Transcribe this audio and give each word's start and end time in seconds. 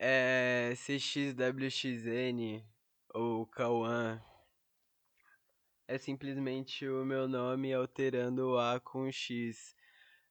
É 0.00 0.74
CXWXN 0.76 2.62
ou 3.12 3.44
Cauã. 3.46 4.22
É 5.88 5.98
simplesmente 5.98 6.86
o 6.86 7.04
meu 7.04 7.26
nome 7.26 7.72
alterando 7.72 8.50
o 8.50 8.58
A 8.58 8.78
com 8.78 9.08
o 9.08 9.12
X. 9.12 9.74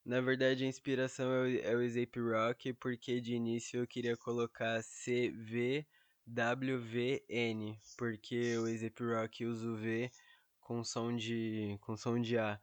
Na 0.05 0.21
verdade, 0.21 0.63
a 0.63 0.67
inspiração 0.67 1.29
é 1.33 1.75
o, 1.75 1.83
é 1.85 1.89
Zape 1.89 2.17
Rock, 2.17 2.71
porque 2.73 3.19
de 3.19 3.33
início 3.33 3.81
eu 3.81 3.87
queria 3.87 4.15
colocar 4.15 4.81
CVWVN, 4.81 5.85
porque 7.97 8.57
o 8.57 8.67
Zape 8.77 9.03
Rock 9.03 9.45
usa 9.45 9.67
o 9.67 9.75
V 9.75 10.09
com 10.61 10.81
som 10.81 11.13
de, 11.13 11.77
com 11.81 11.97
som 11.97 12.21
de 12.21 12.37
A. 12.37 12.57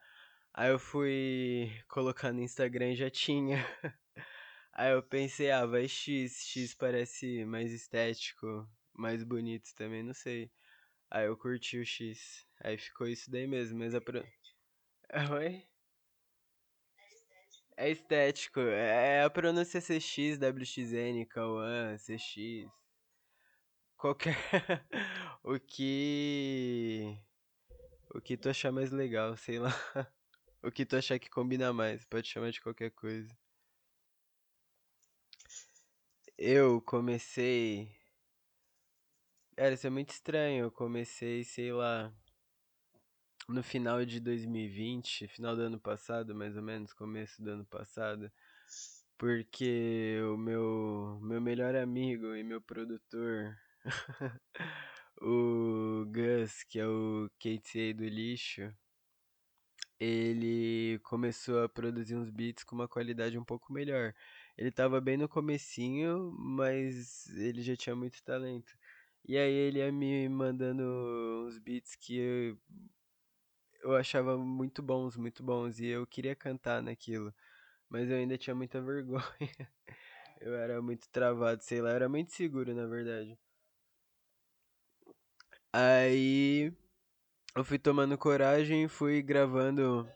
Aí 0.54 0.70
eu 0.70 0.78
fui 0.78 1.70
colocar 1.86 2.32
no 2.32 2.40
Instagram 2.40 2.92
e 2.92 2.96
já 2.96 3.10
tinha. 3.10 3.58
Aí 4.76 4.90
eu 4.92 5.02
pensei, 5.02 5.52
ah, 5.52 5.64
vai 5.64 5.86
X, 5.86 6.46
X 6.48 6.74
parece 6.74 7.44
mais 7.44 7.72
estético, 7.72 8.68
mais 8.92 9.22
bonito 9.22 9.72
também, 9.76 10.02
não 10.02 10.12
sei. 10.12 10.50
Aí 11.08 11.26
eu 11.26 11.36
curti 11.36 11.78
o 11.78 11.86
X. 11.86 12.44
Aí 12.60 12.76
ficou 12.76 13.06
isso 13.06 13.30
daí 13.30 13.46
mesmo, 13.46 13.78
mas 13.78 13.94
a 13.94 14.00
pro... 14.00 14.20
Oi? 15.32 15.64
É 17.76 17.88
estético, 17.90 18.60
é 18.60 19.22
a 19.22 19.30
pronúncia 19.30 19.80
CX, 19.80 20.38
WXN, 20.38 21.24
Cauã, 21.26 21.96
CX. 21.96 22.68
Qualquer. 23.96 24.36
o 25.44 25.58
que. 25.60 27.16
O 28.12 28.20
que 28.20 28.36
tu 28.36 28.48
achar 28.48 28.72
mais 28.72 28.90
legal, 28.90 29.36
sei 29.36 29.58
lá. 29.58 29.70
O 30.62 30.70
que 30.70 30.86
tu 30.86 30.96
achar 30.96 31.18
que 31.18 31.28
combina 31.28 31.74
mais, 31.74 32.06
pode 32.06 32.26
chamar 32.26 32.50
de 32.50 32.58
qualquer 32.58 32.90
coisa. 32.92 33.28
Eu 36.38 36.80
comecei. 36.82 37.88
Cara, 39.56 39.74
isso 39.74 39.86
é 39.86 39.90
muito 39.90 40.10
estranho. 40.10 40.64
Eu 40.64 40.70
comecei, 40.70 41.44
sei 41.44 41.72
lá, 41.72 42.12
no 43.48 43.62
final 43.62 44.04
de 44.04 44.20
2020, 44.20 45.28
final 45.28 45.54
do 45.54 45.62
ano 45.62 45.78
passado, 45.78 46.34
mais 46.34 46.56
ou 46.56 46.62
menos, 46.62 46.92
começo 46.92 47.42
do 47.42 47.50
ano 47.50 47.64
passado. 47.66 48.30
Porque 49.18 50.18
o 50.32 50.36
meu, 50.36 51.20
meu 51.22 51.40
melhor 51.40 51.76
amigo 51.76 52.34
e 52.34 52.42
meu 52.42 52.60
produtor, 52.60 53.56
o 55.20 56.04
Gus, 56.06 56.64
que 56.64 56.80
é 56.80 56.86
o 56.86 57.30
KTA 57.38 57.94
do 57.94 58.04
lixo, 58.08 58.74
ele 59.98 60.98
começou 61.04 61.62
a 61.62 61.68
produzir 61.68 62.16
uns 62.16 62.30
beats 62.30 62.64
com 62.64 62.74
uma 62.74 62.88
qualidade 62.88 63.38
um 63.38 63.44
pouco 63.44 63.72
melhor. 63.72 64.14
Ele 64.56 64.70
tava 64.70 65.00
bem 65.00 65.16
no 65.16 65.28
comecinho, 65.28 66.32
mas 66.38 67.26
ele 67.36 67.62
já 67.62 67.76
tinha 67.76 67.96
muito 67.96 68.22
talento. 68.22 68.76
E 69.26 69.36
aí 69.38 69.52
ele 69.52 69.78
ia 69.78 69.90
me 69.92 70.28
mandando 70.28 70.82
uns 71.46 71.58
beats 71.58 71.96
que 71.96 72.16
eu, 72.18 72.58
eu 73.82 73.96
achava 73.96 74.36
muito 74.38 74.82
bons, 74.82 75.16
muito 75.16 75.42
bons, 75.42 75.78
e 75.80 75.86
eu 75.86 76.06
queria 76.06 76.34
cantar 76.34 76.82
naquilo, 76.82 77.34
mas 77.88 78.10
eu 78.10 78.16
ainda 78.16 78.38
tinha 78.38 78.54
muita 78.54 78.80
vergonha. 78.82 79.22
Eu 80.40 80.54
era 80.54 80.80
muito 80.82 81.08
travado, 81.10 81.62
sei 81.62 81.80
lá, 81.80 81.90
eu 81.90 81.96
era 81.96 82.08
muito 82.08 82.32
seguro, 82.32 82.74
na 82.74 82.86
verdade. 82.86 83.38
Aí 85.72 86.72
eu 87.56 87.64
fui 87.64 87.78
tomando 87.78 88.16
coragem, 88.18 88.88
fui 88.88 89.22
gravando 89.22 90.08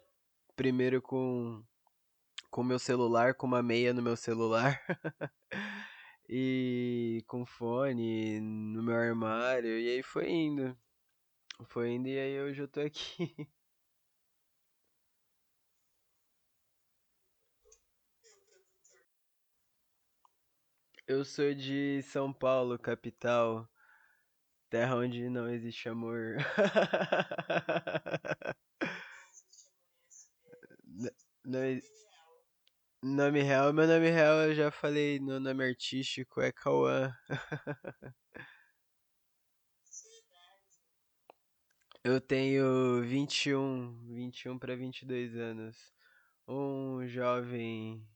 primeiro 0.57 1.03
com 1.03 1.63
com 2.51 2.63
meu 2.65 2.79
celular, 2.79 3.35
com 3.35 3.47
uma 3.47 3.63
meia 3.63 3.93
no 3.95 4.03
meu 4.03 4.17
celular. 4.17 4.81
e 6.29 7.23
com 7.27 7.45
fone 7.47 8.41
no 8.41 8.83
meu 8.83 8.95
armário, 8.97 9.79
e 9.79 9.89
aí 9.91 10.03
foi 10.03 10.31
indo. 10.31 10.77
Foi 11.69 11.91
indo 11.93 12.09
e 12.09 12.19
aí 12.19 12.41
hoje 12.41 12.63
eu 12.63 12.69
tô 12.69 12.81
aqui. 12.81 13.35
Eu 21.09 21.25
sou 21.25 21.53
de 21.55 22.01
São 22.05 22.33
Paulo, 22.33 22.79
capital, 22.79 23.69
terra 24.71 24.97
onde 24.97 25.29
não 25.29 25.49
existe 25.49 25.89
amor. 25.89 26.37
Não, 31.45 31.65
e- 31.65 31.83
nome 33.03 33.43
real, 33.43 33.73
meu 33.73 33.87
nome 33.87 34.09
real 34.11 34.37
eu 34.49 34.55
já 34.55 34.71
falei, 34.71 35.19
no 35.21 35.41
nome 35.41 35.65
artístico 35.65 36.41
é 36.41 36.53
Cauã. 36.53 37.13
Eu 42.05 42.21
tenho 42.21 43.03
vinte 43.03 43.47
e 43.51 43.55
um, 43.55 43.95
vinte 44.07 44.43
e 44.45 44.49
um 44.49 44.59
para 44.59 44.75
22 44.75 45.37
anos. 45.37 45.93
Um 46.47 47.07
jovem, 47.07 48.07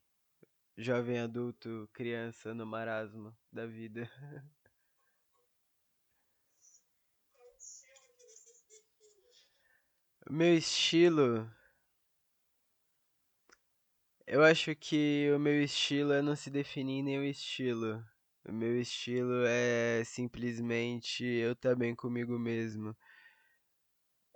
jovem 0.77 1.21
adulto, 1.21 1.89
criança 1.93 2.55
no 2.55 2.67
marasmo 2.67 3.37
da 3.53 3.67
vida. 3.67 4.11
Meu 10.31 10.57
estilo, 10.57 11.49
eu 14.33 14.43
acho 14.43 14.75
que 14.75 15.31
o 15.37 15.39
meu 15.39 15.63
estilo 15.63 16.13
é 16.15 16.23
não 16.23 16.35
se 16.35 16.49
definir 16.51 17.01
em 17.01 17.03
nenhum 17.03 17.25
estilo. 17.25 18.03
O 18.47 18.51
meu 18.53 18.81
estilo 18.81 19.45
é 19.47 20.03
simplesmente 20.05 21.23
eu 21.23 21.53
estar 21.53 21.77
bem 21.77 21.95
comigo 21.95 22.39
mesmo. 22.39 22.97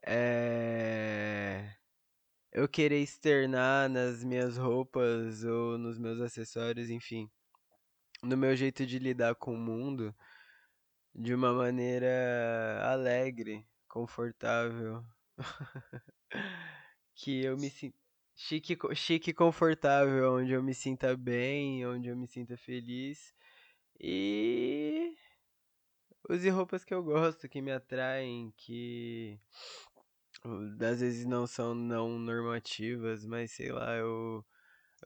É 0.07 1.77
eu 2.53 2.69
querer 2.69 3.03
externar 3.03 3.89
nas 3.89 4.23
minhas 4.25 4.59
roupas 4.59 5.45
ou 5.45 5.79
nos 5.79 5.99
meus 5.99 6.21
acessórios, 6.21 6.91
enfim, 6.91 7.31
no 8.23 8.37
meu 8.37 8.55
jeito 8.57 8.87
de 8.87 8.99
lidar 8.99 9.34
com 9.34 9.55
o 9.55 9.59
mundo 9.59 10.15
de 11.15 11.34
uma 11.34 11.53
maneira 11.55 12.81
alegre, 12.83 13.67
confortável, 13.89 15.05
que 17.15 17.45
eu 17.45 17.57
me 17.59 17.71
sinta 17.71 18.06
chique, 18.37 18.77
chique 18.95 19.31
e 19.31 19.35
confortável, 19.35 20.35
onde 20.35 20.53
eu 20.53 20.63
me 20.63 20.75
sinta 20.75 21.17
bem, 21.17 21.87
onde 21.87 22.09
eu 22.09 22.17
me 22.17 22.27
sinta 22.27 22.57
feliz 22.57 23.35
e 24.01 25.17
use 26.29 26.49
roupas 26.51 26.85
que 26.85 26.95
eu 26.95 27.03
gosto, 27.03 27.49
que 27.49 27.61
me 27.63 27.73
atraem, 27.73 28.53
que 28.57 29.39
às 30.81 31.01
vezes 31.01 31.27
não 31.27 31.47
são 31.47 31.75
não 31.75 32.19
normativas, 32.19 33.25
mas 33.27 33.51
sei 33.53 33.73
lá, 33.73 33.97
eu 33.97 34.45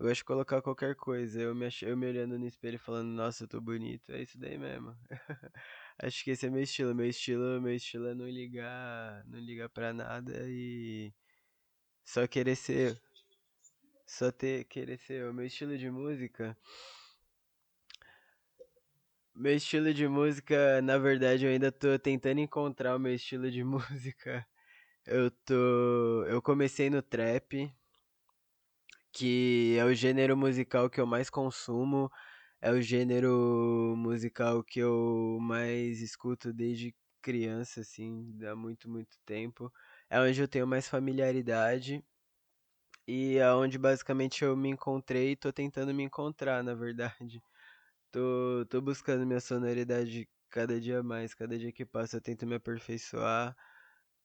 Eu 0.00 0.06
gosto 0.06 0.18
de 0.18 0.24
colocar 0.26 0.62
qualquer 0.62 0.96
coisa. 0.96 1.40
Eu 1.42 1.54
me, 1.54 1.68
eu 1.82 1.96
me 1.96 2.06
olhando 2.08 2.38
no 2.38 2.46
espelho 2.46 2.76
e 2.76 2.78
falando, 2.78 3.08
nossa, 3.10 3.44
eu 3.44 3.48
tô 3.48 3.60
bonito. 3.60 4.10
É 4.12 4.22
isso 4.22 4.38
daí 4.38 4.58
mesmo. 4.58 4.96
Acho 5.98 6.24
que 6.24 6.32
esse 6.32 6.46
é 6.46 6.50
meu 6.50 6.62
estilo. 6.62 6.94
Meu 6.94 7.06
estilo, 7.08 7.60
meu 7.62 7.74
estilo 7.74 8.08
é 8.08 8.14
não 8.14 8.28
ligar, 8.28 9.24
não 9.26 9.38
ligar 9.40 9.68
pra 9.70 9.92
nada 9.92 10.32
e 10.48 11.12
só 12.04 12.26
querer 12.28 12.56
ser, 12.56 13.00
só 14.10 14.30
ter, 14.32 14.64
querer 14.64 14.98
ser 14.98 15.22
eu. 15.22 15.32
Meu 15.32 15.46
estilo 15.46 15.78
de 15.78 15.90
música, 15.90 16.56
meu 19.34 19.54
estilo 19.54 19.94
de 19.94 20.06
música, 20.08 20.82
na 20.82 20.98
verdade, 20.98 21.46
eu 21.46 21.50
ainda 21.50 21.72
tô 21.72 21.98
tentando 21.98 22.40
encontrar 22.40 22.96
o 22.96 22.98
meu 22.98 23.14
estilo 23.14 23.50
de 23.50 23.62
música. 23.64 24.46
Eu 25.06 25.30
tô, 25.30 26.24
eu 26.26 26.42
comecei 26.42 26.90
no 26.90 27.02
trap, 27.02 27.72
que 29.12 29.76
é 29.78 29.84
o 29.84 29.94
gênero 29.94 30.36
musical 30.36 30.90
que 30.90 31.00
eu 31.00 31.06
mais 31.06 31.30
consumo. 31.30 32.10
É 32.60 32.70
o 32.72 32.82
gênero 32.82 33.94
musical 33.96 34.62
que 34.64 34.80
eu 34.80 35.38
mais 35.40 36.00
escuto 36.02 36.52
desde 36.52 36.94
criança, 37.22 37.80
assim, 37.82 38.36
há 38.44 38.54
muito, 38.56 38.88
muito 38.90 39.16
tempo. 39.24 39.72
É 40.10 40.20
onde 40.20 40.40
eu 40.40 40.48
tenho 40.48 40.66
mais 40.66 40.88
familiaridade 40.88 42.04
e 43.06 43.36
é 43.38 43.52
onde 43.52 43.78
basicamente 43.78 44.44
eu 44.44 44.56
me 44.56 44.68
encontrei 44.70 45.32
e 45.32 45.36
tô 45.36 45.52
tentando 45.52 45.94
me 45.94 46.02
encontrar, 46.04 46.62
na 46.64 46.74
verdade. 46.74 47.42
Tô, 48.12 48.66
tô 48.70 48.80
buscando 48.80 49.26
minha 49.26 49.40
sonoridade 49.40 50.28
cada 50.50 50.80
dia 50.80 51.02
mais, 51.02 51.34
cada 51.34 51.58
dia 51.58 51.72
que 51.72 51.86
passa 51.86 52.16
eu 52.18 52.20
tento 52.22 52.46
me 52.46 52.56
aperfeiçoar, 52.56 53.56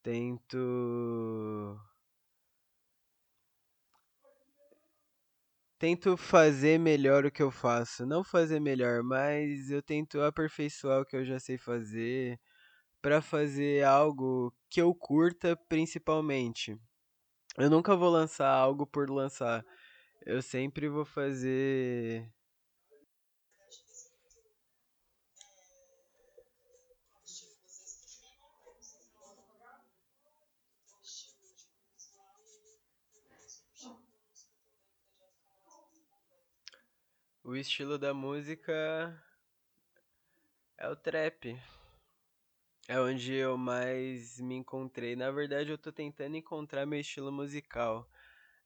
tento 0.04 1.78
tento 5.80 6.18
fazer 6.18 6.78
melhor 6.80 7.26
o 7.26 7.32
que 7.32 7.42
eu 7.44 7.52
faço. 7.52 8.06
Não 8.06 8.24
fazer 8.24 8.60
melhor, 8.60 9.04
mas 9.04 9.70
eu 9.72 9.82
tento 9.82 10.22
aperfeiçoar 10.22 11.02
o 11.02 11.06
que 11.06 11.16
eu 11.16 11.26
já 11.26 11.40
sei 11.40 11.58
fazer 11.58 12.40
pra 13.02 13.22
fazer 13.22 13.86
algo 13.86 14.54
que 14.70 14.82
eu 14.82 14.94
curta 14.96 15.58
principalmente. 15.70 16.78
Eu 17.58 17.70
nunca 17.70 17.96
vou 17.96 18.10
lançar 18.10 18.50
algo 18.50 18.86
por 18.86 19.10
lançar. 19.10 19.66
Eu 20.26 20.42
sempre 20.42 20.90
vou 20.90 21.06
fazer. 21.06 22.30
O 37.42 37.56
estilo 37.56 37.98
da 37.98 38.14
música 38.14 39.24
é 40.78 40.90
o 40.90 40.96
trap. 40.96 41.58
É 42.88 43.00
onde 43.00 43.34
eu 43.34 43.58
mais 43.58 44.40
me 44.40 44.56
encontrei. 44.56 45.16
Na 45.16 45.32
verdade, 45.32 45.72
eu 45.72 45.78
tô 45.78 45.92
tentando 45.92 46.36
encontrar 46.38 46.86
meu 46.86 47.00
estilo 47.00 47.32
musical. 47.32 48.08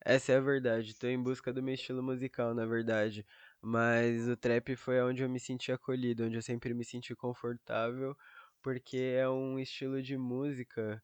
Essa 0.02 0.34
é 0.34 0.38
a 0.38 0.42
verdade. 0.42 0.96
Tô 0.96 1.08
em 1.08 1.22
busca 1.22 1.54
do 1.54 1.64
meu 1.64 1.74
estilo 1.76 2.04
musical, 2.04 2.54
na 2.54 2.66
verdade. 2.66 3.26
Mas 3.62 4.28
o 4.28 4.36
trap 4.38 4.76
foi 4.76 5.02
onde 5.02 5.24
eu 5.24 5.30
me 5.30 5.40
senti 5.40 5.72
acolhido, 5.72 6.26
onde 6.26 6.38
eu 6.38 6.42
sempre 6.42 6.74
me 6.74 6.84
senti 6.86 7.16
confortável, 7.16 8.16
porque 8.62 8.98
é 8.98 9.30
um 9.30 9.60
estilo 9.60 10.02
de 10.02 10.18
música 10.18 11.04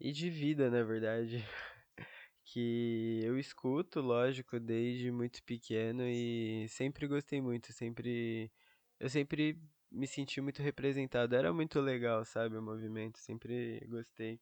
e 0.00 0.12
de 0.12 0.30
vida, 0.30 0.70
na 0.70 0.82
verdade, 0.82 1.38
que 2.44 3.20
eu 3.24 3.38
escuto, 3.38 4.00
lógico, 4.00 4.60
desde 4.60 5.10
muito 5.10 5.42
pequeno 5.44 6.02
e 6.06 6.66
sempre 6.68 7.06
gostei 7.06 7.40
muito, 7.40 7.72
sempre 7.72 8.52
eu 9.00 9.08
sempre 9.10 9.60
me 9.94 10.06
senti 10.06 10.40
muito 10.40 10.62
representado. 10.62 11.34
Era 11.34 11.52
muito 11.52 11.80
legal, 11.80 12.24
sabe, 12.24 12.56
o 12.56 12.62
movimento, 12.62 13.18
sempre 13.18 13.80
gostei. 13.88 14.40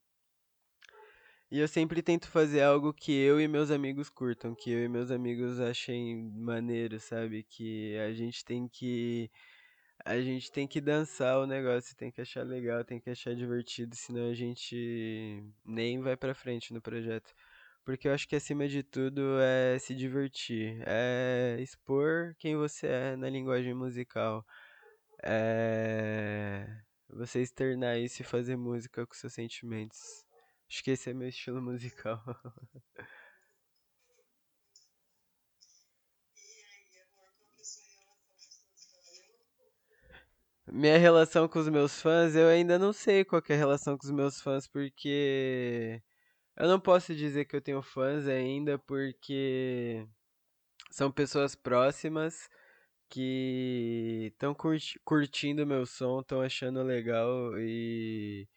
E 1.50 1.58
eu 1.58 1.68
sempre 1.68 2.02
tento 2.02 2.28
fazer 2.28 2.62
algo 2.62 2.94
que 2.94 3.12
eu 3.12 3.38
e 3.40 3.46
meus 3.46 3.70
amigos 3.70 4.08
curtam, 4.08 4.54
que 4.54 4.70
eu 4.70 4.84
e 4.84 4.88
meus 4.88 5.10
amigos 5.10 5.60
achem 5.60 6.30
maneiro, 6.32 6.98
sabe? 6.98 7.42
Que 7.44 7.96
a 7.98 8.12
gente 8.14 8.42
tem 8.44 8.66
que 8.66 9.30
a 10.04 10.20
gente 10.20 10.50
tem 10.50 10.66
que 10.66 10.80
dançar 10.80 11.38
o 11.38 11.46
negócio, 11.46 11.96
tem 11.96 12.10
que 12.10 12.20
achar 12.20 12.42
legal, 12.44 12.84
tem 12.84 12.98
que 13.00 13.10
achar 13.10 13.34
divertido, 13.34 13.94
senão 13.94 14.30
a 14.30 14.34
gente 14.34 15.44
nem 15.64 16.00
vai 16.00 16.16
pra 16.16 16.34
frente 16.34 16.72
no 16.74 16.80
projeto. 16.82 17.34
Porque 17.84 18.08
eu 18.08 18.14
acho 18.14 18.28
que 18.28 18.36
acima 18.36 18.68
de 18.68 18.82
tudo 18.82 19.38
é 19.40 19.78
se 19.78 19.94
divertir, 19.94 20.82
é 20.86 21.58
expor 21.60 22.34
quem 22.38 22.56
você 22.56 22.86
é 22.86 23.16
na 23.16 23.28
linguagem 23.28 23.74
musical, 23.74 24.46
é 25.22 26.66
você 27.08 27.40
externar 27.42 27.98
isso 27.98 28.22
e 28.22 28.24
fazer 28.24 28.56
música 28.56 29.06
com 29.06 29.14
seus 29.14 29.34
sentimentos. 29.34 30.24
Acho 30.68 30.82
que 30.82 30.90
esse 30.92 31.10
é 31.10 31.14
meu 31.14 31.28
estilo 31.28 31.60
musical. 31.62 32.22
Minha 40.66 40.96
relação 40.96 41.46
com 41.48 41.58
os 41.58 41.68
meus 41.68 42.00
fãs, 42.00 42.34
eu 42.34 42.48
ainda 42.48 42.78
não 42.78 42.92
sei 42.92 43.24
qual 43.24 43.42
é 43.48 43.52
a 43.52 43.56
relação 43.56 43.98
com 43.98 44.06
os 44.06 44.10
meus 44.10 44.40
fãs, 44.40 44.66
porque 44.66 46.00
eu 46.56 46.66
não 46.68 46.80
posso 46.80 47.14
dizer 47.14 47.44
que 47.44 47.54
eu 47.54 47.60
tenho 47.60 47.82
fãs 47.82 48.26
ainda, 48.26 48.78
porque 48.78 50.06
são 50.90 51.12
pessoas 51.12 51.54
próximas 51.54 52.48
que 53.12 54.30
estão 54.32 54.54
curtindo 55.04 55.66
meu 55.66 55.84
som, 55.84 56.20
estão 56.20 56.40
achando 56.40 56.82
legal 56.82 57.58
e 57.58 58.48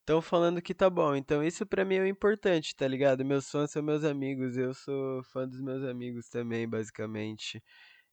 estão 0.00 0.22
falando 0.22 0.62
que 0.62 0.72
tá 0.72 0.88
bom. 0.88 1.16
Então 1.16 1.42
isso 1.42 1.66
pra 1.66 1.84
mim 1.84 1.96
é 1.96 2.02
o 2.02 2.06
importante, 2.06 2.76
tá 2.76 2.86
ligado? 2.86 3.24
Meus 3.24 3.50
fãs 3.50 3.72
são 3.72 3.82
meus 3.82 4.04
amigos, 4.04 4.56
eu 4.56 4.72
sou 4.72 5.22
fã 5.24 5.48
dos 5.48 5.60
meus 5.60 5.82
amigos 5.84 6.28
também, 6.28 6.68
basicamente. 6.68 7.62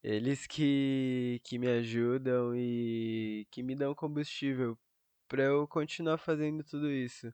Eles 0.04 0.48
que, 0.48 1.40
que 1.44 1.60
me 1.60 1.68
ajudam 1.68 2.56
e 2.56 3.48
que 3.52 3.64
me 3.64 3.76
dão 3.76 3.94
combustível 3.96 4.78
pra 5.28 5.44
eu 5.44 5.68
continuar 5.68 6.18
fazendo 6.18 6.64
tudo 6.64 6.92
isso. 6.92 7.32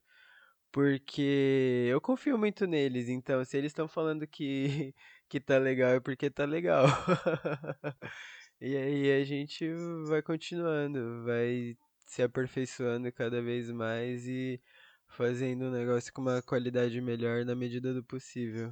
Porque 0.72 1.88
eu 1.90 2.02
confio 2.02 2.38
muito 2.38 2.66
neles, 2.68 3.10
então 3.10 3.44
se 3.46 3.58
eles 3.58 3.72
estão 3.72 3.88
falando 3.90 4.28
que, 4.28 4.96
que 5.32 5.40
tá 5.40 5.58
legal 5.58 5.92
é 5.92 6.00
porque 6.02 6.30
tá 6.30 6.46
legal. 6.46 6.86
E 8.64 8.78
aí 8.78 9.12
a 9.22 9.26
gente 9.26 9.68
vai 10.08 10.22
continuando, 10.22 11.24
vai 11.24 11.76
se 12.06 12.22
aperfeiçoando 12.22 13.12
cada 13.12 13.42
vez 13.42 13.72
mais 13.72 14.28
e 14.28 14.62
fazendo 15.08 15.64
o 15.64 15.72
negócio 15.72 16.14
com 16.14 16.22
uma 16.22 16.44
qualidade 16.44 17.02
melhor 17.02 17.44
na 17.44 17.56
medida 17.56 17.92
do 17.94 18.04
possível. 18.04 18.72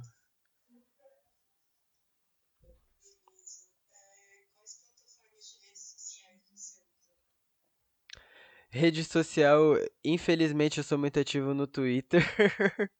Rede 8.70 9.02
social, 9.04 9.76
infelizmente 10.04 10.78
eu 10.78 10.84
sou 10.84 10.98
muito 10.98 11.18
ativo 11.18 11.52
no 11.54 11.66
Twitter. 11.66 12.22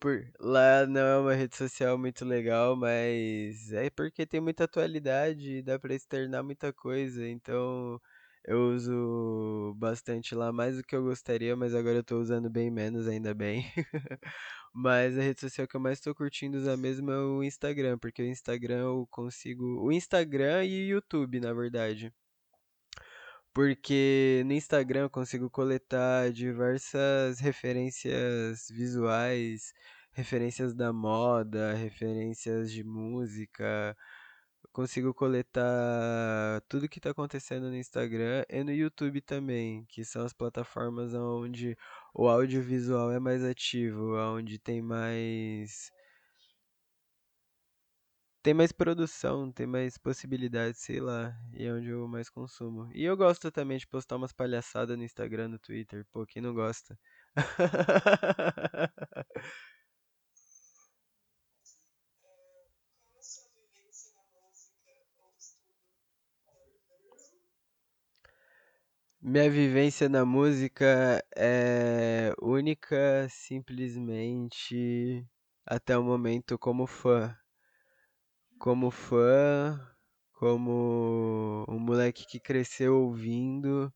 Por 0.00 0.30
lá 0.38 0.86
não 0.86 1.00
é 1.00 1.18
uma 1.18 1.34
rede 1.34 1.56
social 1.56 1.98
muito 1.98 2.24
legal, 2.24 2.76
mas 2.76 3.72
é 3.72 3.90
porque 3.90 4.24
tem 4.26 4.40
muita 4.40 4.64
atualidade, 4.64 5.60
dá 5.62 5.76
pra 5.78 5.92
externar 5.94 6.44
muita 6.44 6.72
coisa, 6.72 7.28
então 7.28 8.00
eu 8.44 8.60
uso 8.74 9.74
bastante 9.76 10.34
lá, 10.36 10.52
mais 10.52 10.76
do 10.76 10.84
que 10.84 10.94
eu 10.94 11.02
gostaria, 11.02 11.56
mas 11.56 11.74
agora 11.74 11.96
eu 11.98 12.04
tô 12.04 12.18
usando 12.20 12.48
bem 12.48 12.70
menos, 12.70 13.08
ainda 13.08 13.34
bem. 13.34 13.64
Mas 14.72 15.18
a 15.18 15.22
rede 15.22 15.40
social 15.40 15.66
que 15.66 15.74
eu 15.76 15.80
mais 15.80 16.00
tô 16.00 16.14
curtindo 16.14 16.58
usar 16.58 16.76
mesmo 16.76 17.10
é 17.10 17.18
o 17.18 17.42
Instagram, 17.42 17.98
porque 17.98 18.22
o 18.22 18.26
Instagram 18.26 18.80
eu 18.80 19.08
consigo. 19.10 19.64
O 19.82 19.90
Instagram 19.92 20.64
e 20.64 20.84
o 20.84 20.94
YouTube, 20.96 21.40
na 21.40 21.52
verdade. 21.52 22.12
Porque 23.54 24.42
no 24.46 24.52
Instagram 24.52 25.02
eu 25.02 25.10
consigo 25.10 25.50
coletar 25.50 26.30
diversas 26.32 27.40
referências 27.40 28.68
visuais, 28.70 29.72
referências 30.12 30.74
da 30.74 30.92
moda, 30.92 31.74
referências 31.74 32.72
de 32.72 32.84
música. 32.84 33.96
Eu 34.64 34.70
consigo 34.72 35.14
coletar 35.14 36.60
tudo 36.68 36.88
que 36.88 36.98
está 36.98 37.10
acontecendo 37.10 37.68
no 37.68 37.76
Instagram 37.76 38.44
e 38.48 38.62
no 38.64 38.72
YouTube 38.72 39.20
também, 39.20 39.84
que 39.88 40.04
são 40.04 40.24
as 40.24 40.32
plataformas 40.32 41.14
onde 41.14 41.76
o 42.14 42.28
audiovisual 42.28 43.12
é 43.12 43.18
mais 43.20 43.42
ativo, 43.44 44.16
onde 44.16 44.58
tem 44.58 44.82
mais 44.82 45.90
tem 48.42 48.54
mais 48.54 48.72
produção, 48.72 49.50
tem 49.52 49.66
mais 49.66 49.98
possibilidades, 49.98 50.80
sei 50.80 51.00
lá, 51.00 51.36
e 51.52 51.64
é 51.66 51.72
onde 51.72 51.88
eu 51.88 52.06
mais 52.08 52.30
consumo. 52.30 52.88
E 52.94 53.04
eu 53.04 53.16
gosto 53.16 53.50
também 53.50 53.78
de 53.78 53.86
postar 53.86 54.16
umas 54.16 54.32
palhaçadas 54.32 54.96
no 54.96 55.04
Instagram, 55.04 55.48
no 55.48 55.58
Twitter, 55.58 56.06
pô, 56.12 56.24
quem 56.26 56.40
não 56.42 56.54
gosta? 56.54 56.98
Minha 69.20 69.48
vivência 69.50 70.08
na 70.08 70.24
música 70.24 71.24
é 71.36 72.32
única, 72.40 73.28
simplesmente 73.30 75.24
até 75.66 75.96
o 75.96 76.02
momento 76.02 76.58
como 76.58 76.86
fã. 76.86 77.36
Como 78.58 78.90
fã, 78.90 79.80
como 80.32 81.64
um 81.68 81.78
moleque 81.78 82.26
que 82.26 82.40
cresceu 82.40 82.96
ouvindo 83.02 83.92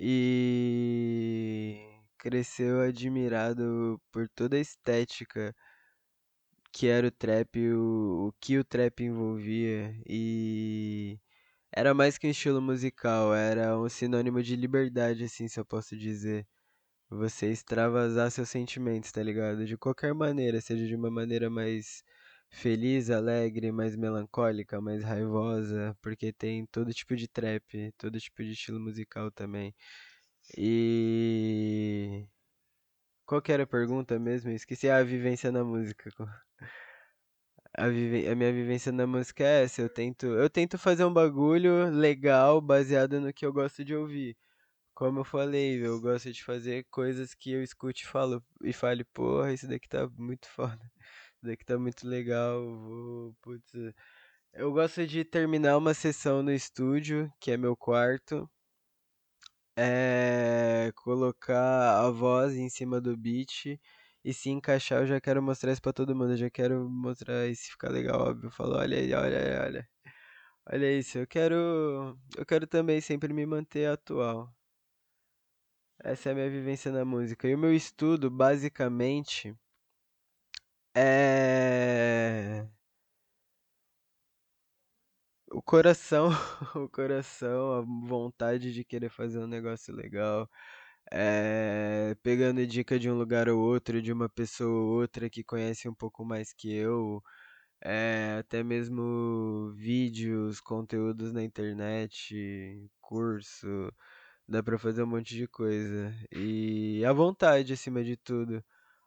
e 0.00 1.78
cresceu 2.18 2.80
admirado 2.82 4.00
por 4.12 4.28
toda 4.30 4.56
a 4.56 4.60
estética 4.60 5.54
que 6.72 6.88
era 6.88 7.06
o 7.06 7.10
trap, 7.10 7.56
o, 7.72 8.28
o 8.28 8.32
que 8.40 8.58
o 8.58 8.64
trap 8.64 9.00
envolvia 9.04 9.94
e 10.06 11.18
era 11.72 11.94
mais 11.94 12.18
que 12.18 12.26
um 12.26 12.30
estilo 12.30 12.62
musical, 12.62 13.34
era 13.34 13.78
um 13.78 13.88
sinônimo 13.88 14.42
de 14.42 14.56
liberdade, 14.56 15.24
assim, 15.24 15.48
se 15.48 15.60
eu 15.60 15.64
posso 15.66 15.96
dizer. 15.96 16.46
Você 17.10 17.50
extravasar 17.52 18.30
seus 18.30 18.50
sentimentos, 18.50 19.12
tá 19.12 19.22
ligado? 19.22 19.66
De 19.66 19.76
qualquer 19.78 20.14
maneira, 20.14 20.60
seja 20.60 20.86
de 20.86 20.94
uma 20.96 21.10
maneira 21.10 21.50
mais 21.50 22.02
feliz, 22.54 23.10
alegre, 23.10 23.72
mais 23.72 23.96
melancólica, 23.96 24.80
mais 24.80 25.02
raivosa, 25.04 25.96
porque 26.02 26.32
tem 26.32 26.66
todo 26.66 26.92
tipo 26.92 27.16
de 27.16 27.28
trap, 27.28 27.92
todo 27.98 28.18
tipo 28.20 28.42
de 28.44 28.52
estilo 28.52 28.80
musical 28.80 29.30
também. 29.30 29.74
E 30.56 32.26
qual 33.26 33.42
que 33.42 33.52
era 33.52 33.64
a 33.64 33.66
pergunta 33.66 34.18
mesmo? 34.18 34.50
Esqueci 34.50 34.88
Ah, 34.88 34.98
a 34.98 35.04
vivência 35.04 35.50
na 35.52 35.64
música. 35.64 36.10
A, 37.76 37.88
vive... 37.88 38.28
a 38.28 38.34
minha 38.36 38.52
vivência 38.52 38.92
na 38.92 39.06
música 39.06 39.42
é 39.44 39.64
essa, 39.64 39.82
eu 39.82 39.88
tento, 39.88 40.26
eu 40.26 40.48
tento 40.50 40.78
fazer 40.78 41.04
um 41.04 41.12
bagulho 41.12 41.90
legal 41.90 42.60
baseado 42.60 43.20
no 43.20 43.32
que 43.32 43.44
eu 43.44 43.52
gosto 43.52 43.84
de 43.84 43.94
ouvir. 43.94 44.36
Como 44.94 45.20
eu 45.20 45.24
falei, 45.24 45.84
eu 45.84 46.00
gosto 46.00 46.32
de 46.32 46.44
fazer 46.44 46.86
coisas 46.90 47.34
que 47.34 47.52
eu 47.52 47.62
escute 47.62 48.04
e 48.04 48.08
falo 48.08 48.44
e 48.64 48.72
fale, 48.72 49.04
porra, 49.04 49.52
isso 49.54 49.68
daqui 49.68 49.88
tá 49.88 50.08
muito 50.18 50.48
foda. 50.50 50.80
Isso 51.44 51.50
daqui 51.50 51.64
tá 51.64 51.78
muito 51.78 52.08
legal. 52.08 52.64
Vou, 52.78 53.34
putz. 53.42 53.70
Eu 54.52 54.72
gosto 54.72 55.06
de 55.06 55.24
terminar 55.24 55.76
uma 55.78 55.94
sessão 55.94 56.42
no 56.42 56.52
estúdio, 56.52 57.30
que 57.40 57.50
é 57.50 57.56
meu 57.56 57.76
quarto, 57.76 58.48
é 59.76 60.92
colocar 60.96 62.00
a 62.04 62.10
voz 62.10 62.54
em 62.54 62.68
cima 62.68 63.00
do 63.00 63.16
beat 63.16 63.78
E 64.24 64.32
se 64.34 64.50
encaixar, 64.50 65.02
eu 65.02 65.06
já 65.06 65.20
quero 65.20 65.42
mostrar 65.42 65.72
isso 65.72 65.82
pra 65.82 65.92
todo 65.92 66.14
mundo. 66.16 66.32
Eu 66.32 66.36
já 66.38 66.50
quero 66.50 66.88
mostrar 66.88 67.54
se 67.54 67.70
ficar 67.70 67.90
legal, 67.90 68.20
óbvio. 68.20 68.46
Eu 68.48 68.50
falo, 68.52 68.76
olha 68.76 68.98
aí, 68.98 69.12
olha, 69.14 69.38
aí, 69.38 69.66
olha. 69.68 69.88
Olha 70.70 70.92
isso, 70.98 71.18
eu 71.18 71.26
quero. 71.26 72.18
Eu 72.36 72.46
quero 72.46 72.66
também 72.66 73.00
sempre 73.00 73.32
me 73.34 73.46
manter 73.46 73.86
atual. 73.88 74.52
Essa 76.04 76.28
é 76.28 76.32
a 76.32 76.34
minha 76.36 76.48
vivência 76.50 76.92
na 76.92 77.04
música. 77.04 77.48
E 77.48 77.54
o 77.54 77.58
meu 77.58 77.74
estudo, 77.74 78.30
basicamente, 78.30 79.52
é. 80.94 82.66
O 85.50 85.62
coração, 85.62 86.30
o 86.74 86.88
coração, 86.88 87.72
a 87.74 87.80
vontade 88.08 88.72
de 88.72 88.84
querer 88.84 89.10
fazer 89.10 89.38
um 89.38 89.46
negócio 89.46 89.94
legal, 89.94 90.48
é, 91.12 92.16
pegando 92.22 92.66
dica 92.66 92.98
de 92.98 93.10
um 93.10 93.16
lugar 93.18 93.48
ou 93.48 93.60
outro, 93.60 94.02
de 94.02 94.12
uma 94.12 94.28
pessoa 94.28 94.70
ou 94.70 95.00
outra 95.02 95.30
que 95.30 95.44
conhece 95.44 95.88
um 95.88 95.94
pouco 95.94 96.24
mais 96.24 96.52
que 96.52 96.72
eu, 96.74 97.22
é, 97.82 98.38
até 98.40 98.62
mesmo 98.64 99.72
vídeos, 99.76 100.60
conteúdos 100.60 101.32
na 101.32 101.42
internet, 101.44 102.90
curso, 103.00 103.66
dá 104.48 104.62
pra 104.62 104.78
fazer 104.78 105.02
um 105.04 105.06
monte 105.08 105.36
de 105.36 105.48
coisa. 105.48 106.14
E 106.32 107.04
a 107.06 107.12
vontade, 107.12 107.72
acima 107.74 108.04
de 108.04 108.16
tudo. 108.18 108.64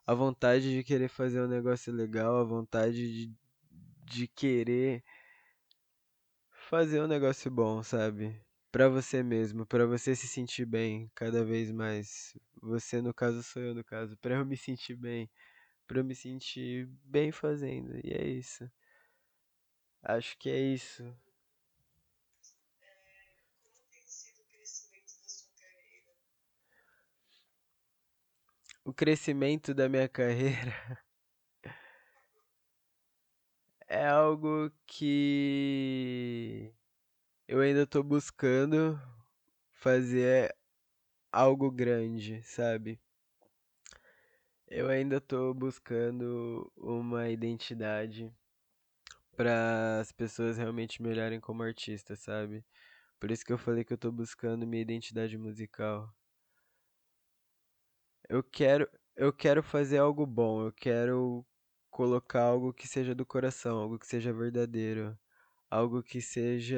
A 0.08 0.14
vontade 0.14 0.72
de 0.74 0.86
querer 0.86 1.10
fazer 1.10 1.42
um 1.42 1.48
negócio 1.50 1.92
legal, 1.94 2.38
a 2.38 2.44
vontade 2.46 2.96
de, 3.28 3.36
de 4.06 4.26
querer 4.26 5.04
fazer 6.70 7.02
um 7.02 7.08
negócio 7.08 7.52
bom, 7.52 7.84
sabe? 7.84 8.42
Pra 8.72 8.88
você 8.88 9.22
mesmo, 9.22 9.66
pra 9.66 9.86
você 9.86 10.16
se 10.16 10.26
sentir 10.26 10.66
bem 10.66 11.12
cada 11.14 11.44
vez 11.44 11.70
mais. 11.74 12.34
Você, 12.62 13.02
no 13.02 13.14
caso, 13.14 13.44
sou 13.44 13.62
eu, 13.62 13.76
no 13.76 13.84
caso. 13.84 14.16
Pra 14.18 14.36
eu 14.36 14.46
me 14.46 14.56
sentir 14.56 14.96
bem, 14.96 15.30
pra 15.86 16.00
eu 16.00 16.06
me 16.06 16.16
sentir 16.16 16.88
bem 17.04 17.30
fazendo. 17.32 17.98
E 18.02 18.14
é 18.14 18.26
isso. 18.26 18.70
Acho 20.02 20.38
que 20.38 20.50
é 20.50 20.58
isso. 20.58 21.04
O 28.88 28.94
crescimento 28.94 29.74
da 29.74 29.89
minha 29.89 30.08
carreira 30.08 30.72
é 33.86 34.08
algo 34.08 34.72
que 34.86 36.74
eu 37.50 37.60
ainda 37.60 37.86
tô 37.86 38.01
buscando 38.01 38.98
fazer 39.74 40.56
algo 41.29 41.70
grande, 41.70 42.41
sabe? 42.44 42.98
Eu 44.70 44.88
ainda 44.88 45.20
tô 45.20 45.53
buscando 45.53 46.72
uma 46.77 47.27
identidade 47.27 48.34
para 49.36 50.00
as 50.00 50.13
pessoas 50.13 50.58
realmente 50.58 51.01
me 51.01 51.10
olharem 51.10 51.41
como 51.41 51.62
artista, 51.62 52.15
sabe? 52.15 52.63
Por 53.20 53.32
isso 53.32 53.44
que 53.44 53.51
eu 53.51 53.58
falei 53.58 53.84
que 53.84 53.91
eu 53.91 53.98
tô 53.98 54.13
buscando 54.13 54.65
minha 54.65 54.82
identidade 54.82 55.38
musical. 55.38 56.16
Eu 58.29 58.43
quero, 58.43 58.89
eu 59.15 59.31
quero 59.34 59.63
fazer 59.63 59.98
algo 60.00 60.25
bom, 60.25 60.65
eu 60.65 60.72
quero 60.74 61.46
colocar 61.89 62.41
algo 62.43 62.74
que 62.74 62.88
seja 62.88 63.15
do 63.15 63.25
coração, 63.25 63.77
algo 63.79 63.98
que 63.98 64.05
seja 64.07 64.34
verdadeiro, 64.34 65.17
algo 65.69 66.03
que 66.03 66.22
seja 66.22 66.77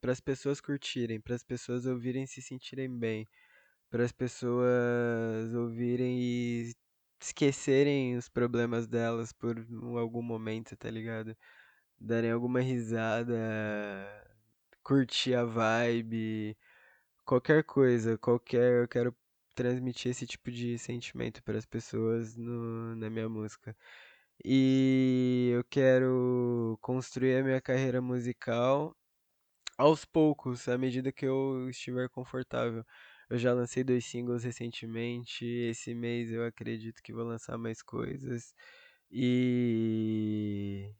para 0.00 0.12
as 0.12 0.20
pessoas 0.20 0.60
curtirem, 0.60 1.20
para 1.20 1.34
as 1.36 1.42
pessoas 1.44 1.86
ouvirem 1.86 2.24
e 2.24 2.28
se 2.28 2.42
sentirem 2.42 2.88
bem, 2.98 3.28
para 3.90 4.04
as 4.04 4.12
pessoas 4.12 5.54
ouvirem 5.54 6.18
e 6.20 6.72
esquecerem 7.22 8.16
os 8.16 8.28
problemas 8.28 8.86
delas 8.88 9.32
por 9.32 9.58
um- 9.70 9.98
algum 9.98 10.22
momento, 10.22 10.76
tá 10.76 10.90
ligado? 10.90 11.36
Darem 12.00 12.30
alguma 12.32 12.60
risada, 12.60 13.34
curtir 14.82 15.34
a 15.34 15.44
vibe, 15.44 16.56
qualquer 17.24 17.64
coisa, 17.64 18.18
qualquer, 18.18 18.82
eu 18.82 18.88
quero 18.88 19.16
transmitir 19.54 20.10
esse 20.10 20.26
tipo 20.26 20.50
de 20.50 20.78
sentimento 20.78 21.42
para 21.42 21.58
as 21.58 21.66
pessoas 21.66 22.36
no, 22.36 22.96
na 22.96 23.10
minha 23.10 23.28
música. 23.28 23.76
E 24.44 25.50
eu 25.54 25.64
quero 25.64 26.78
construir 26.82 27.36
a 27.38 27.44
minha 27.44 27.60
carreira 27.60 28.00
musical 28.02 28.96
aos 29.78 30.04
poucos, 30.04 30.68
à 30.68 30.78
medida 30.78 31.12
que 31.12 31.26
eu 31.26 31.68
estiver 31.70 32.08
confortável. 32.10 32.84
Eu 33.30 33.38
já 33.38 33.52
lancei 33.54 33.84
dois 33.84 34.04
singles 34.06 34.44
recentemente, 34.44 35.44
esse 35.46 35.94
mês 35.94 36.30
eu 36.32 36.44
acredito 36.46 37.02
que 37.02 37.12
vou 37.12 37.24
lançar 37.24 37.58
mais 37.58 37.82
coisas. 37.82 38.54
E 39.10 40.92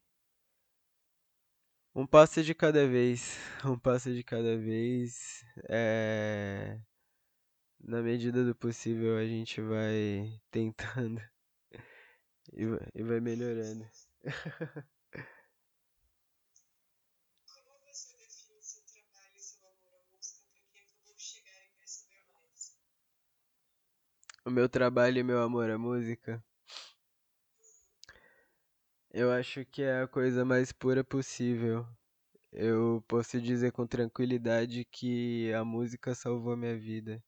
um 1.94 2.06
passo 2.06 2.42
de 2.42 2.54
cada 2.54 2.86
vez, 2.88 3.38
um 3.64 3.78
passo 3.78 4.12
de 4.12 4.22
cada 4.24 4.56
vez. 4.58 5.44
É... 5.68 6.78
Na 7.86 8.00
medida 8.00 8.42
do 8.42 8.54
possível 8.54 9.18
a 9.18 9.26
gente 9.26 9.60
vai 9.60 10.40
tentando 10.50 11.20
e 12.94 13.02
vai, 13.02 13.20
melhorando. 13.20 13.86
O 24.46 24.50
meu 24.50 24.68
trabalho 24.68 25.18
e 25.18 25.22
meu 25.22 25.40
amor 25.40 25.70
à 25.70 25.78
música, 25.78 26.44
eu 29.10 29.32
acho 29.32 29.64
que 29.64 29.82
é 29.82 30.02
a 30.02 30.06
coisa 30.06 30.44
mais 30.44 30.70
pura 30.70 31.02
possível. 31.02 31.86
Eu 32.52 33.02
posso 33.08 33.40
dizer 33.40 33.72
com 33.72 33.86
tranquilidade 33.86 34.84
que 34.84 35.50
a 35.54 35.64
música 35.64 36.14
salvou 36.14 36.56
minha 36.58 36.76
vida, 36.78 37.24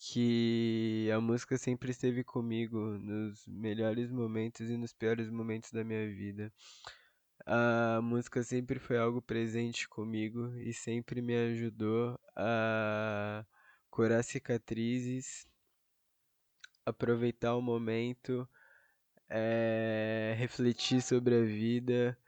que 0.00 1.10
a 1.14 1.20
música 1.20 1.58
sempre 1.58 1.90
esteve 1.90 2.24
comigo 2.24 2.78
nos 2.98 3.46
melhores 3.46 4.10
momentos 4.10 4.70
e 4.70 4.76
nos 4.76 4.94
piores 4.94 5.28
momentos 5.30 5.70
da 5.72 5.84
minha 5.84 6.08
vida. 6.08 6.50
A 7.46 8.00
música 8.02 8.42
sempre 8.42 8.78
foi 8.78 8.98
algo 8.98 9.20
presente 9.22 9.88
comigo 9.88 10.56
e 10.56 10.72
sempre 10.72 11.20
me 11.22 11.36
ajudou 11.36 12.18
a 12.36 13.44
curar 13.90 14.24
cicatrizes, 14.24 15.46
aproveitar 16.86 17.54
o 17.56 17.62
momento, 17.62 18.48
eh, 19.28 20.34
refletir 20.38 21.02
sobre 21.02 21.36
a 21.36 21.44
vida, 21.44 22.18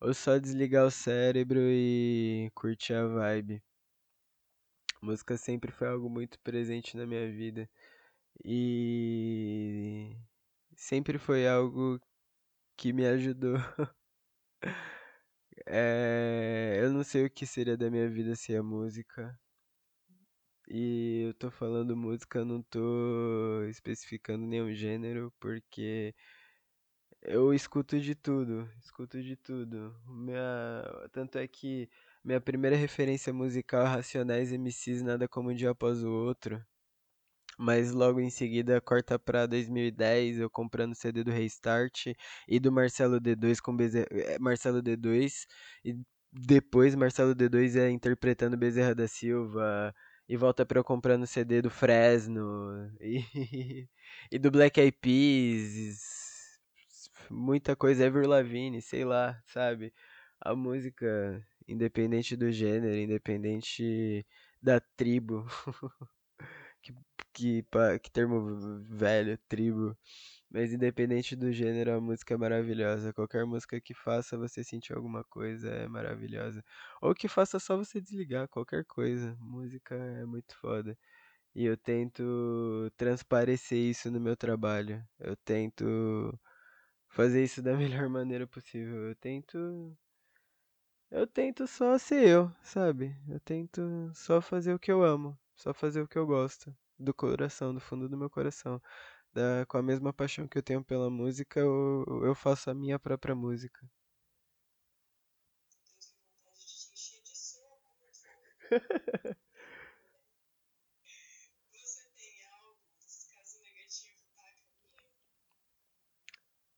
ou 0.00 0.14
só 0.14 0.38
desligar 0.38 0.86
o 0.86 0.90
cérebro 0.90 1.60
e 1.62 2.50
curtir 2.54 2.94
a 2.94 3.06
vibe. 3.06 3.62
Música 5.02 5.36
sempre 5.36 5.72
foi 5.72 5.88
algo 5.88 6.10
muito 6.10 6.38
presente 6.40 6.96
na 6.96 7.06
minha 7.06 7.30
vida 7.30 7.68
e 8.44 10.16
sempre 10.76 11.18
foi 11.18 11.48
algo 11.48 12.00
que 12.76 12.92
me 12.92 13.06
ajudou. 13.06 13.56
Eh, 15.66 16.78
eu 16.82 16.92
não 16.92 17.04
sei 17.04 17.24
o 17.26 17.30
que 17.30 17.46
seria 17.46 17.76
da 17.76 17.90
minha 17.90 18.08
vida 18.08 18.34
sem 18.36 18.56
a 18.56 18.62
música. 18.62 19.38
E 20.68 21.22
eu 21.26 21.34
tô 21.34 21.50
falando 21.50 21.96
música, 21.96 22.44
não 22.44 22.62
tô 22.62 23.64
especificando 23.68 24.46
nenhum 24.46 24.72
gênero, 24.72 25.32
porque 25.40 26.14
eu 27.22 27.52
escuto 27.52 28.00
de 28.00 28.14
tudo, 28.14 28.70
escuto 28.78 29.22
de 29.22 29.36
tudo. 29.36 29.94
Minha... 30.06 30.82
Tanto 31.12 31.38
é 31.38 31.46
que 31.48 31.88
minha 32.24 32.40
primeira 32.40 32.76
referência 32.76 33.32
musical 33.32 33.82
é 33.82 33.88
Racionais 33.88 34.52
MCs, 34.52 35.02
Nada 35.02 35.28
Como 35.28 35.50
Um 35.50 35.54
Dia 35.54 35.70
Após 35.70 36.02
o 36.02 36.10
Outro. 36.10 36.64
Mas 37.58 37.92
logo 37.92 38.20
em 38.20 38.30
seguida 38.30 38.80
corta 38.80 39.18
pra 39.18 39.46
2010, 39.46 40.38
eu 40.38 40.48
comprando 40.50 40.94
CD 40.94 41.22
do 41.22 41.30
Restart 41.30 42.06
e 42.48 42.58
do 42.58 42.72
Marcelo 42.72 43.20
D2 43.20 43.60
com 43.60 43.76
eh, 43.80 44.38
Marcelo 44.40 44.82
D2 44.82 45.46
e 45.84 45.94
depois 46.32 46.94
Marcelo 46.94 47.34
D2 47.34 47.76
é 47.76 47.90
interpretando 47.90 48.56
Bezerra 48.56 48.94
da 48.94 49.06
Silva 49.06 49.94
e 50.28 50.36
volta 50.36 50.64
pra 50.64 50.78
eu 50.78 50.84
comprando 50.84 51.26
CD 51.26 51.60
do 51.60 51.70
Fresno 51.70 52.38
e, 53.00 53.88
e 54.30 54.38
do 54.38 54.50
Black 54.50 54.80
Eyed 54.80 54.96
Peas, 55.00 56.00
muita 57.30 57.76
coisa, 57.76 58.06
Avril 58.06 58.28
Lavigne, 58.28 58.80
sei 58.80 59.04
lá, 59.04 59.40
sabe? 59.46 59.92
A 60.40 60.54
música, 60.54 61.44
independente 61.72 62.36
do 62.36 62.50
gênero, 62.52 62.94
independente 62.96 64.26
da 64.62 64.80
tribo. 64.80 65.46
Que, 66.82 66.94
que, 67.34 67.64
que 68.02 68.10
termo 68.10 68.82
velho, 68.88 69.38
tribo. 69.48 69.96
Mas 70.50 70.72
independente 70.72 71.36
do 71.36 71.52
gênero, 71.52 71.92
a 71.92 72.00
música 72.00 72.34
é 72.34 72.36
maravilhosa. 72.36 73.12
Qualquer 73.12 73.44
música 73.46 73.80
que 73.80 73.94
faça 73.94 74.36
você 74.38 74.64
sentir 74.64 74.94
alguma 74.94 75.22
coisa 75.24 75.68
é 75.70 75.88
maravilhosa. 75.88 76.64
Ou 77.02 77.14
que 77.14 77.28
faça 77.28 77.58
só 77.60 77.76
você 77.76 78.00
desligar, 78.00 78.48
qualquer 78.48 78.84
coisa. 78.86 79.36
Música 79.40 79.94
é 79.94 80.24
muito 80.24 80.56
foda. 80.56 80.96
e 81.54 81.64
eu 81.66 81.76
tento 81.76 82.90
transparecer 82.96 83.78
isso 83.78 84.10
no 84.10 84.20
meu 84.20 84.36
trabalho. 84.36 85.04
Eu 85.18 85.36
tento 85.36 85.84
fazer 87.08 87.44
isso 87.44 87.62
da 87.62 87.74
melhor 87.76 88.08
maneira 88.08 88.46
possível. 88.46 89.08
Eu 89.08 89.14
tento 89.16 89.96
eu 91.10 91.26
tento 91.26 91.66
só 91.66 91.98
ser 91.98 92.26
eu, 92.28 92.52
sabe? 92.62 93.16
Eu 93.28 93.38
tento 93.40 93.80
só 94.14 94.40
fazer 94.40 94.74
o 94.74 94.78
que 94.78 94.90
eu 94.92 95.02
amo, 95.04 95.38
só 95.56 95.72
fazer 95.74 96.00
o 96.02 96.08
que 96.08 96.18
eu 96.18 96.26
gosto, 96.26 96.74
do 96.98 97.14
coração, 97.14 97.74
do 97.74 97.80
fundo 97.80 98.08
do 98.08 98.16
meu 98.16 98.30
coração. 98.30 98.80
Da, 99.34 99.66
com 99.66 99.78
a 99.78 99.82
mesma 99.82 100.12
paixão 100.12 100.48
que 100.48 100.58
eu 100.58 100.62
tenho 100.64 100.84
pela 100.84 101.10
música, 101.10 101.60
eu, 101.60 102.04
eu 102.24 102.34
faço 102.34 102.70
a 102.70 102.74
minha 102.74 102.98
própria 102.98 103.34
música. 103.34 103.80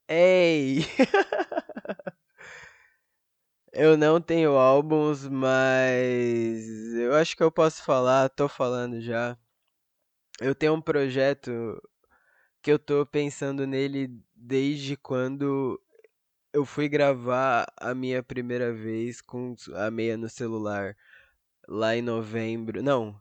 Ei! 0.09 0.87
Eu 3.75 3.97
não 3.97 4.21
tenho 4.21 4.53
álbuns, 4.59 5.27
mas 5.27 6.95
eu 6.95 7.15
acho 7.15 7.35
que 7.35 7.43
eu 7.43 7.51
posso 7.51 7.83
falar, 7.83 8.29
tô 8.29 8.47
falando 8.47 9.01
já. 9.01 9.37
Eu 10.41 10.55
tenho 10.55 10.75
um 10.75 10.81
projeto 10.81 11.51
que 12.63 12.71
eu 12.71 12.79
tô 12.79 13.07
pensando 13.07 13.67
nele 13.67 14.11
desde 14.35 14.97
quando 14.97 15.81
eu 16.53 16.67
fui 16.67 16.89
gravar 16.89 17.67
a 17.79 17.95
minha 17.95 18.23
primeira 18.23 18.75
vez 18.75 19.23
com 19.23 19.55
a 19.75 19.91
meia 19.91 20.19
no 20.19 20.29
celular, 20.29 20.97
lá 21.69 21.97
em 21.97 22.03
novembro. 22.03 22.83
Não, 22.83 23.19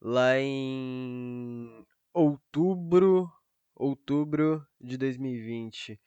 lá 0.00 0.38
em 0.38 1.86
outubro, 2.14 3.30
outubro 3.74 4.66
de 4.80 4.96
2020, 4.96 6.00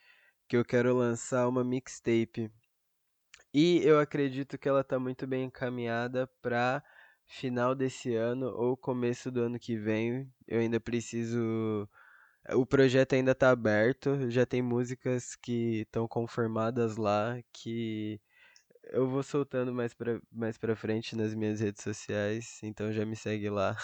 que 0.47 0.57
eu 0.57 0.65
quero 0.65 0.95
lançar 0.95 1.47
uma 1.47 1.63
mixtape. 1.63 2.51
E 3.53 3.81
eu 3.85 3.99
acredito 3.99 4.57
que 4.57 4.67
ela 4.67 4.83
tá 4.83 4.99
muito 4.99 5.27
bem 5.27 5.45
encaminhada 5.45 6.27
para 6.41 6.83
final 7.25 7.75
desse 7.75 8.15
ano 8.15 8.47
ou 8.47 8.75
começo 8.75 9.31
do 9.31 9.41
ano 9.43 9.59
que 9.59 9.77
vem. 9.77 10.31
Eu 10.47 10.59
ainda 10.59 10.79
preciso. 10.79 11.87
O 12.55 12.65
projeto 12.65 13.13
ainda 13.13 13.33
tá 13.35 13.51
aberto, 13.51 14.29
já 14.29 14.45
tem 14.45 14.61
músicas 14.61 15.35
que 15.35 15.81
estão 15.81 16.07
confirmadas 16.07 16.97
lá, 16.97 17.37
que 17.53 18.19
eu 18.85 19.07
vou 19.09 19.23
soltando 19.23 19.73
mais 19.73 19.93
pra, 19.93 20.19
mais 20.31 20.57
pra 20.57 20.75
frente 20.75 21.15
nas 21.15 21.33
minhas 21.35 21.59
redes 21.61 21.83
sociais, 21.83 22.59
então 22.63 22.91
já 22.93 23.05
me 23.05 23.15
segue 23.15 23.49
lá. 23.49 23.77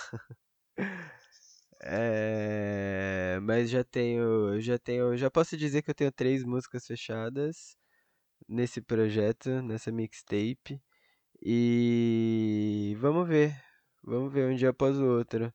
É, 1.82 3.40
mas 3.44 3.70
já 3.70 3.84
tenho, 3.84 4.60
já 4.62 4.78
tenho, 4.78 5.16
já 5.18 5.32
posso 5.32 5.56
dizer 5.58 5.82
que 5.82 5.90
eu 5.92 5.96
tenho 5.96 6.12
três 6.12 6.44
músicas 6.44 6.86
fechadas 6.86 7.79
nesse 8.50 8.82
projeto, 8.82 9.62
nessa 9.62 9.92
mixtape. 9.92 10.82
E 11.42 12.96
vamos 13.00 13.28
ver, 13.28 13.56
vamos 14.04 14.34
ver 14.34 14.52
um 14.52 14.56
dia 14.56 14.70
após 14.72 14.98
o 14.98 15.06
outro. 15.06 15.54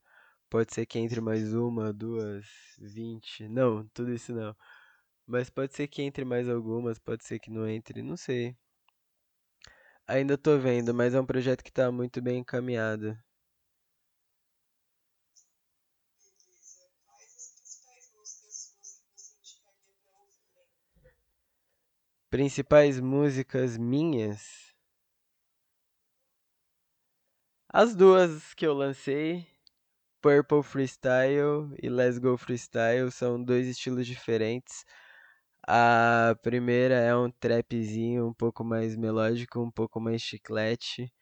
Pode 0.50 0.72
ser 0.74 0.86
que 0.86 0.98
entre 0.98 1.20
mais 1.20 1.54
uma, 1.54 1.92
duas, 1.92 2.46
vinte. 2.78 3.48
Não, 3.48 3.86
tudo 3.88 4.12
isso 4.12 4.32
não. 4.34 4.56
Mas 5.26 5.50
pode 5.50 5.74
ser 5.74 5.88
que 5.88 6.02
entre 6.02 6.24
mais 6.24 6.48
algumas, 6.48 6.98
pode 6.98 7.24
ser 7.24 7.38
que 7.40 7.50
não 7.50 7.68
entre, 7.68 8.02
não 8.02 8.16
sei. 8.16 8.56
Ainda 10.06 10.38
tô 10.38 10.58
vendo, 10.58 10.94
mas 10.94 11.14
é 11.14 11.20
um 11.20 11.26
projeto 11.26 11.64
que 11.64 11.72
tá 11.72 11.90
muito 11.90 12.22
bem 12.22 12.38
encaminhado. 12.40 13.16
Principais 22.34 22.98
músicas 22.98 23.78
minhas? 23.78 24.74
As 27.72 27.94
duas 27.94 28.52
que 28.54 28.66
eu 28.66 28.74
lancei, 28.74 29.46
Purple 30.20 30.64
Freestyle 30.64 31.72
e 31.80 31.88
Let's 31.88 32.18
Go 32.18 32.36
Freestyle, 32.36 33.12
são 33.12 33.40
dois 33.40 33.68
estilos 33.68 34.04
diferentes. 34.04 34.84
A 35.64 36.36
primeira 36.42 36.96
é 36.96 37.14
um 37.14 37.30
trapzinho 37.30 38.26
um 38.26 38.34
pouco 38.34 38.64
mais 38.64 38.96
melódico, 38.96 39.60
um 39.60 39.70
pouco 39.70 40.00
mais 40.00 40.20
chiclete 40.20 41.12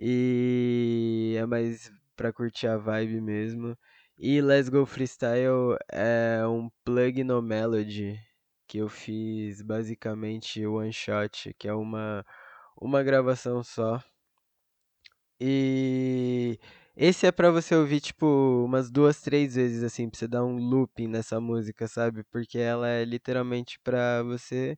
e 0.00 1.34
é 1.36 1.44
mais 1.46 1.90
pra 2.14 2.32
curtir 2.32 2.68
a 2.68 2.76
vibe 2.76 3.20
mesmo. 3.20 3.76
E 4.16 4.40
Let's 4.40 4.68
Go 4.68 4.86
Freestyle 4.86 5.76
é 5.90 6.46
um 6.46 6.70
plug 6.84 7.24
no 7.24 7.42
melody 7.42 8.20
que 8.74 8.78
eu 8.78 8.88
fiz 8.88 9.62
basicamente 9.62 10.66
one 10.66 10.92
shot, 10.92 11.54
que 11.56 11.68
é 11.68 11.72
uma 11.72 12.26
uma 12.76 13.04
gravação 13.04 13.62
só. 13.62 14.02
E 15.40 16.58
esse 16.96 17.26
é 17.26 17.32
pra 17.32 17.50
você 17.50 17.74
ouvir 17.74 18.00
tipo 18.00 18.26
umas 18.64 18.90
duas, 18.90 19.20
três 19.20 19.54
vezes 19.54 19.82
assim, 19.84 20.08
pra 20.10 20.18
você 20.18 20.26
dar 20.28 20.44
um 20.44 20.56
looping 20.56 21.06
nessa 21.08 21.40
música, 21.40 21.86
sabe? 21.88 22.24
Porque 22.24 22.58
ela 22.58 22.88
é 22.88 23.04
literalmente 23.04 23.78
pra 23.84 24.22
você 24.22 24.76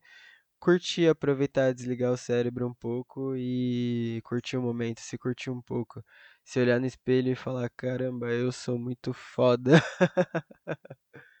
curtir, 0.59 1.07
aproveitar, 1.09 1.73
desligar 1.73 2.11
o 2.13 2.17
cérebro 2.17 2.67
um 2.67 2.73
pouco 2.75 3.35
e 3.37 4.21
curtir 4.25 4.57
o 4.57 4.61
momento, 4.63 5.01
se 5.01 5.17
curtir 5.17 5.51
um 5.51 5.61
pouco. 5.61 6.03
Se 6.45 6.59
olhar 6.61 6.79
no 6.79 6.87
espelho 6.87 7.31
e 7.31 7.35
falar, 7.35 7.69
caramba, 7.77 8.27
eu 8.31 8.51
sou 8.51 8.79
muito 8.79 9.13
foda. 9.13 9.73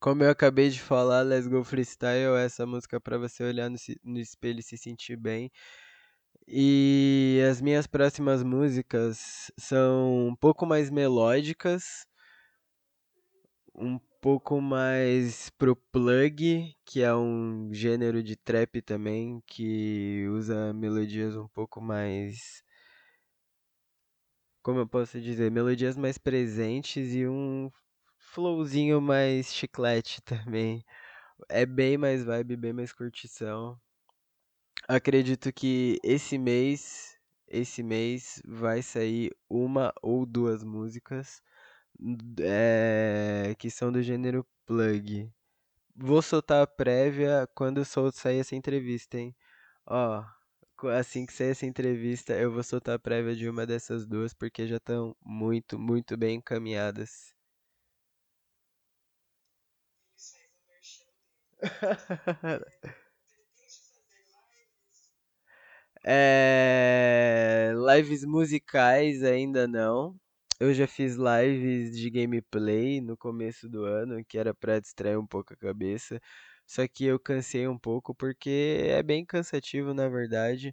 Como 0.00 0.22
eu 0.22 0.30
acabei 0.30 0.70
de 0.70 0.80
falar, 0.80 1.22
Let's 1.22 1.48
Go 1.48 1.64
Freestyle 1.64 2.36
é 2.36 2.44
essa 2.44 2.64
música 2.64 3.00
pra 3.00 3.18
você 3.18 3.42
olhar 3.42 3.68
no, 3.68 3.76
no 4.04 4.18
espelho 4.18 4.60
e 4.60 4.62
se 4.62 4.76
sentir 4.78 5.16
bem. 5.16 5.50
E 6.46 7.40
as 7.50 7.60
minhas 7.60 7.86
próximas 7.86 8.42
músicas 8.42 9.50
são 9.58 10.28
um 10.28 10.36
pouco 10.36 10.64
mais 10.66 10.90
melódicas, 10.90 12.06
um 13.74 13.98
pouco 14.20 14.60
mais 14.60 15.50
pro 15.50 15.74
plug, 15.76 16.72
que 16.84 17.02
é 17.02 17.14
um 17.14 17.68
gênero 17.72 18.22
de 18.22 18.36
trap 18.36 18.80
também, 18.82 19.42
que 19.46 20.26
usa 20.30 20.72
melodias 20.72 21.36
um 21.36 21.48
pouco 21.48 21.80
mais, 21.80 22.62
como 24.62 24.78
eu 24.80 24.86
posso 24.88 25.20
dizer, 25.20 25.50
melodias 25.50 25.96
mais 25.96 26.18
presentes 26.18 27.14
e 27.14 27.26
um 27.26 27.70
flowzinho 28.32 29.00
mais 29.00 29.52
chiclete 29.54 30.20
também. 30.24 30.84
É 31.48 31.66
bem 31.66 31.98
mais 31.98 32.24
vibe, 32.24 32.56
bem 32.56 32.72
mais 32.72 32.92
curtição. 32.92 33.80
Acredito 34.88 35.52
que 35.52 35.98
esse 36.02 36.38
mês, 36.38 37.16
esse 37.46 37.82
mês 37.82 38.40
vai 38.46 38.82
sair 38.82 39.30
uma 39.48 39.92
ou 40.02 40.24
duas 40.26 40.62
músicas 40.64 41.42
eh, 42.40 43.54
que 43.58 43.70
são 43.70 43.92
do 43.92 44.02
gênero 44.02 44.46
plug. 44.66 45.30
Vou 45.96 46.22
soltar 46.22 46.62
a 46.62 46.66
prévia 46.66 47.48
quando 47.54 47.84
sol- 47.84 48.12
sair 48.12 48.40
essa 48.40 48.56
entrevista, 48.56 49.18
hein? 49.18 49.36
Ó, 49.86 50.24
assim 50.96 51.26
que 51.26 51.32
sair 51.32 51.50
essa 51.50 51.66
entrevista, 51.66 52.34
eu 52.34 52.52
vou 52.52 52.62
soltar 52.64 52.96
a 52.96 52.98
prévia 53.00 53.36
de 53.36 53.48
uma 53.48 53.66
dessas 53.66 54.06
duas 54.06 54.34
porque 54.34 54.66
já 54.68 54.76
estão 54.78 55.16
muito, 55.24 55.78
muito 55.78 56.16
bem 56.16 56.36
encaminhadas. 56.38 57.34
É, 66.04 67.72
lives 67.74 68.24
musicais 68.24 69.22
ainda 69.22 69.66
não. 69.66 70.16
Eu 70.60 70.74
já 70.74 70.86
fiz 70.86 71.16
lives 71.16 71.96
de 71.96 72.10
gameplay 72.10 73.00
no 73.00 73.16
começo 73.16 73.68
do 73.68 73.84
ano, 73.84 74.24
que 74.24 74.38
era 74.38 74.54
pra 74.54 74.80
distrair 74.80 75.16
um 75.18 75.26
pouco 75.26 75.52
a 75.54 75.56
cabeça. 75.56 76.20
Só 76.66 76.86
que 76.88 77.04
eu 77.04 77.18
cansei 77.18 77.66
um 77.68 77.78
pouco 77.78 78.14
porque 78.14 78.78
é 78.88 79.02
bem 79.02 79.24
cansativo, 79.24 79.94
na 79.94 80.08
verdade. 80.08 80.72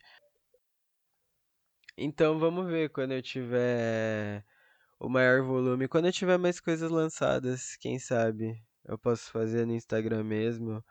Então 1.98 2.40
vamos 2.40 2.68
ver 2.68 2.90
quando 2.90 3.14
eu 3.14 3.22
tiver 3.22 4.44
o 5.00 5.10
maior 5.10 5.44
volume, 5.44 5.88
quando 5.88 6.08
eu 6.08 6.14
tiver 6.14 6.38
mais 6.38 6.60
coisas 6.60 6.92
lançadas, 6.92 7.76
quem 7.78 8.00
sabe 8.00 8.62
eu 8.88 8.98
posso 8.98 9.32
fazer 9.32 9.66
no 9.66 9.74
Instagram 9.74 10.24
mesmo, 10.24 10.84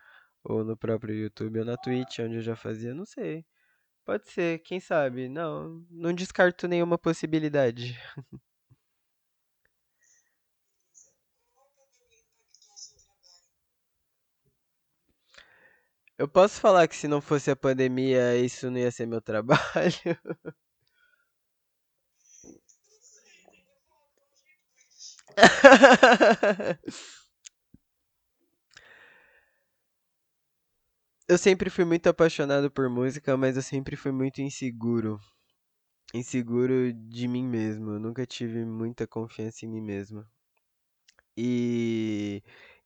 ou 0.44 0.64
no 0.64 0.76
próprio 0.76 1.14
YouTube, 1.14 1.60
ou 1.60 1.64
na 1.64 1.76
Twitch, 1.76 2.18
onde 2.20 2.36
eu 2.36 2.42
já 2.42 2.56
fazia, 2.56 2.94
não 2.94 3.04
sei. 3.06 3.44
Pode 4.04 4.28
ser, 4.30 4.60
quem 4.60 4.80
sabe? 4.80 5.28
Não, 5.28 5.84
não 5.90 6.12
descarto 6.14 6.68
nenhuma 6.68 6.98
possibilidade. 6.98 7.98
Eu 16.18 16.28
posso 16.28 16.60
falar 16.60 16.86
que 16.88 16.96
se 16.96 17.08
não 17.08 17.20
fosse 17.20 17.50
a 17.50 17.56
pandemia, 17.56 18.36
isso 18.36 18.70
não 18.70 18.78
ia 18.78 18.90
ser 18.90 19.06
meu 19.06 19.20
trabalho? 19.20 19.58
Eu 31.34 31.38
sempre 31.38 31.68
fui 31.68 31.84
muito 31.84 32.06
apaixonado 32.08 32.70
por 32.70 32.88
música, 32.88 33.36
mas 33.36 33.56
eu 33.56 33.62
sempre 33.62 33.96
fui 33.96 34.12
muito 34.12 34.40
inseguro. 34.40 35.18
Inseguro 36.14 36.92
de 36.92 37.26
mim 37.26 37.42
mesmo. 37.44 37.90
Eu 37.90 37.98
nunca 37.98 38.24
tive 38.24 38.64
muita 38.64 39.04
confiança 39.04 39.66
em 39.66 39.68
mim 39.68 39.80
mesmo. 39.80 40.24
E 41.36 42.40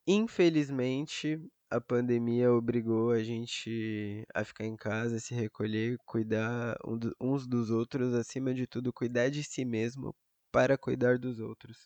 infelizmente 0.07 1.39
a 1.69 1.79
pandemia 1.79 2.51
obrigou 2.51 3.11
a 3.11 3.23
gente 3.23 4.25
a 4.35 4.43
ficar 4.43 4.65
em 4.65 4.77
casa, 4.77 5.21
se 5.21 5.35
recolher, 5.35 5.99
cuidar 6.07 6.75
uns 7.21 7.47
dos 7.47 7.69
outros, 7.69 8.15
acima 8.15 8.55
de 8.55 8.67
tudo, 8.67 8.95
cuidar 8.95 9.29
de 9.29 9.45
si 9.45 9.63
mesmo 9.63 10.17
para 10.51 10.79
cuidar 10.79 11.19
dos 11.19 11.39
outros. 11.39 11.77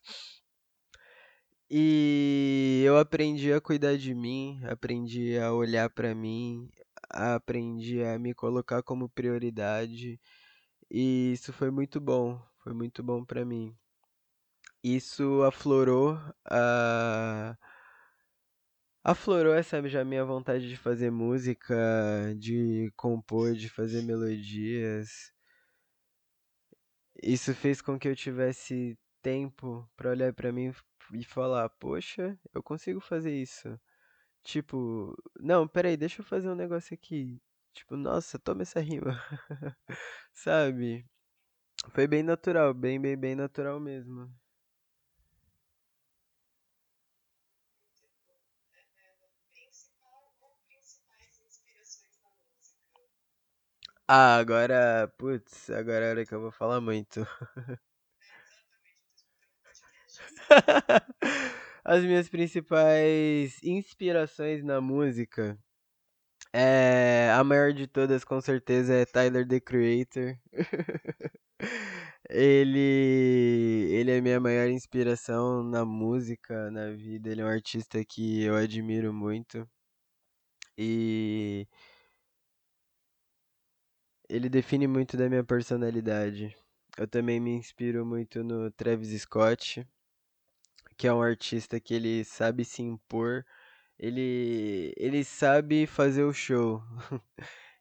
E 1.74 2.82
eu 2.84 2.98
aprendi 2.98 3.50
a 3.50 3.58
cuidar 3.58 3.96
de 3.96 4.14
mim, 4.14 4.60
aprendi 4.64 5.38
a 5.38 5.54
olhar 5.54 5.88
para 5.88 6.14
mim, 6.14 6.70
aprendi 7.08 8.02
a 8.02 8.18
me 8.18 8.34
colocar 8.34 8.82
como 8.82 9.08
prioridade, 9.08 10.20
e 10.90 11.32
isso 11.32 11.50
foi 11.50 11.70
muito 11.70 11.98
bom, 11.98 12.38
foi 12.62 12.74
muito 12.74 13.02
bom 13.02 13.24
para 13.24 13.42
mim. 13.46 13.74
Isso 14.84 15.42
aflorou 15.44 16.18
a 16.44 17.56
aflorou 19.02 19.54
essa 19.54 19.88
já 19.88 20.04
minha 20.04 20.26
vontade 20.26 20.68
de 20.68 20.76
fazer 20.76 21.10
música, 21.10 21.74
de 22.38 22.92
compor, 22.96 23.54
de 23.54 23.70
fazer 23.70 24.02
melodias. 24.02 25.32
Isso 27.22 27.54
fez 27.54 27.80
com 27.80 27.98
que 27.98 28.08
eu 28.08 28.14
tivesse 28.14 28.98
tempo 29.22 29.88
para 29.96 30.10
olhar 30.10 30.32
para 30.34 30.52
mim 30.52 30.72
e 31.12 31.24
falar, 31.24 31.68
poxa, 31.70 32.38
eu 32.54 32.62
consigo 32.62 33.00
fazer 33.00 33.32
isso. 33.34 33.78
Tipo, 34.44 35.16
não, 35.40 35.68
peraí, 35.68 35.96
deixa 35.96 36.22
eu 36.22 36.26
fazer 36.26 36.48
um 36.50 36.54
negócio 36.56 36.94
aqui. 36.94 37.40
Tipo, 37.74 37.96
nossa, 37.96 38.38
toma 38.38 38.62
essa 38.62 38.80
rima. 38.80 39.20
Sabe? 40.34 41.06
Foi 41.90 42.06
bem 42.08 42.22
natural, 42.24 42.74
bem, 42.74 43.00
bem, 43.00 43.16
bem 43.16 43.34
natural 43.36 43.80
mesmo. 43.80 44.30
Ah, 54.08 54.36
agora, 54.38 55.08
putz, 55.18 55.68
agora 55.70 56.04
é 56.04 56.08
a 56.08 56.10
hora 56.10 56.26
que 56.26 56.34
eu 56.34 56.40
vou 56.40 56.50
falar 56.52 56.80
muito. 56.80 57.26
As 61.84 62.02
minhas 62.04 62.28
principais 62.28 63.58
inspirações 63.62 64.62
na 64.62 64.80
música. 64.80 65.58
É, 66.52 67.30
a 67.34 67.42
maior 67.44 67.72
de 67.72 67.86
todas, 67.86 68.24
com 68.24 68.40
certeza, 68.40 68.94
é 68.94 69.04
Tyler, 69.06 69.46
the 69.46 69.60
Creator. 69.60 70.36
Ele, 72.30 73.88
ele 73.90 74.10
é 74.10 74.20
minha 74.20 74.40
maior 74.40 74.68
inspiração 74.68 75.62
na 75.62 75.84
música, 75.84 76.70
na 76.70 76.90
vida. 76.90 77.30
Ele 77.30 77.42
é 77.42 77.44
um 77.44 77.48
artista 77.48 78.02
que 78.04 78.42
eu 78.42 78.56
admiro 78.56 79.12
muito. 79.12 79.68
E 80.78 81.66
ele 84.28 84.48
define 84.48 84.86
muito 84.86 85.16
da 85.16 85.28
minha 85.28 85.44
personalidade. 85.44 86.56
Eu 86.96 87.06
também 87.06 87.38
me 87.40 87.50
inspiro 87.50 88.04
muito 88.04 88.42
no 88.42 88.70
Travis 88.70 89.20
Scott, 89.22 89.86
que 90.96 91.06
é 91.06 91.12
um 91.14 91.22
artista 91.22 91.80
que 91.80 91.94
ele 91.94 92.24
sabe 92.24 92.64
se 92.64 92.82
impor, 92.82 93.44
ele, 93.98 94.92
ele 94.96 95.24
sabe 95.24 95.86
fazer 95.86 96.24
o 96.24 96.32
show. 96.32 96.82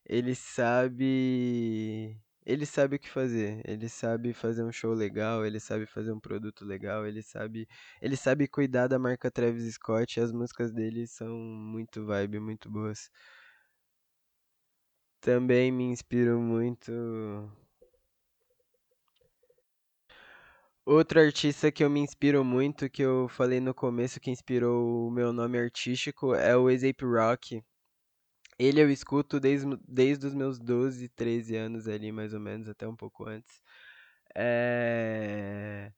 Ele 0.05 0.35
sabe. 0.35 2.19
Ele 2.45 2.65
sabe 2.65 2.95
o 2.97 2.99
que 2.99 3.09
fazer. 3.09 3.61
Ele 3.65 3.87
sabe 3.89 4.33
fazer 4.33 4.63
um 4.63 4.71
show 4.71 4.93
legal, 4.93 5.45
ele 5.45 5.59
sabe 5.59 5.85
fazer 5.85 6.11
um 6.11 6.19
produto 6.19 6.65
legal, 6.65 7.05
ele 7.07 7.21
sabe, 7.21 7.67
ele 8.01 8.17
sabe 8.17 8.47
cuidar 8.47 8.87
da 8.87 8.99
marca 8.99 9.31
Travis 9.31 9.73
Scott 9.75 10.19
as 10.19 10.31
músicas 10.31 10.71
dele 10.73 11.07
são 11.07 11.29
muito 11.37 12.05
vibe, 12.05 12.39
muito 12.39 12.69
boas. 12.69 13.09
Também 15.19 15.71
me 15.71 15.83
inspiro 15.85 16.39
muito. 16.39 16.91
Outro 20.91 21.21
artista 21.21 21.71
que 21.71 21.85
eu 21.85 21.89
me 21.89 22.01
inspiro 22.01 22.43
muito, 22.43 22.89
que 22.89 23.01
eu 23.01 23.29
falei 23.29 23.61
no 23.61 23.73
começo 23.73 24.19
que 24.19 24.29
inspirou 24.29 25.07
o 25.07 25.09
meu 25.09 25.31
nome 25.31 25.57
artístico, 25.57 26.35
é 26.35 26.57
o 26.57 26.67
A$AP 26.67 27.05
Rocky. 27.05 27.63
Ele 28.59 28.81
eu 28.81 28.91
escuto 28.91 29.39
desde, 29.39 29.67
desde 29.87 30.27
os 30.27 30.33
meus 30.33 30.59
12, 30.59 31.07
13 31.07 31.55
anos 31.55 31.87
ali, 31.87 32.11
mais 32.11 32.33
ou 32.33 32.41
menos, 32.41 32.67
até 32.67 32.85
um 32.85 32.95
pouco 32.97 33.25
antes. 33.25 33.61
É... 34.35 35.93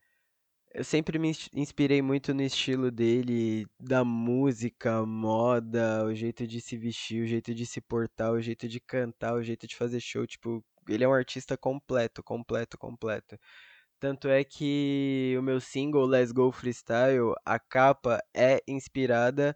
Eu 0.75 0.83
sempre 0.83 1.19
me 1.19 1.29
ins- 1.29 1.49
inspirei 1.55 2.01
muito 2.01 2.33
no 2.33 2.43
estilo 2.43 2.91
dele, 2.91 3.65
da 3.79 4.05
música, 4.05 5.05
moda, 5.05 6.05
o 6.05 6.13
jeito 6.15 6.45
de 6.47 6.61
se 6.61 6.77
vestir, 6.77 7.23
o 7.23 7.27
jeito 7.27 7.55
de 7.55 7.65
se 7.65 7.81
portar, 7.81 8.31
o 8.31 8.41
jeito 8.41 8.67
de 8.69 8.79
cantar, 8.79 9.33
o 9.35 9.43
jeito 9.43 9.67
de 9.67 9.75
fazer 9.75 9.99
show. 9.99 10.27
Tipo, 10.27 10.63
ele 10.87 11.03
é 11.03 11.07
um 11.07 11.13
artista 11.13 11.57
completo, 11.57 12.23
completo, 12.23 12.77
completo. 12.77 13.39
Tanto 14.03 14.27
é 14.27 14.43
que 14.43 15.33
o 15.39 15.41
meu 15.41 15.61
single 15.61 16.05
Let's 16.05 16.33
Go 16.33 16.51
Freestyle, 16.51 17.33
a 17.45 17.57
capa 17.57 18.21
é 18.33 18.61
inspirada 18.67 19.55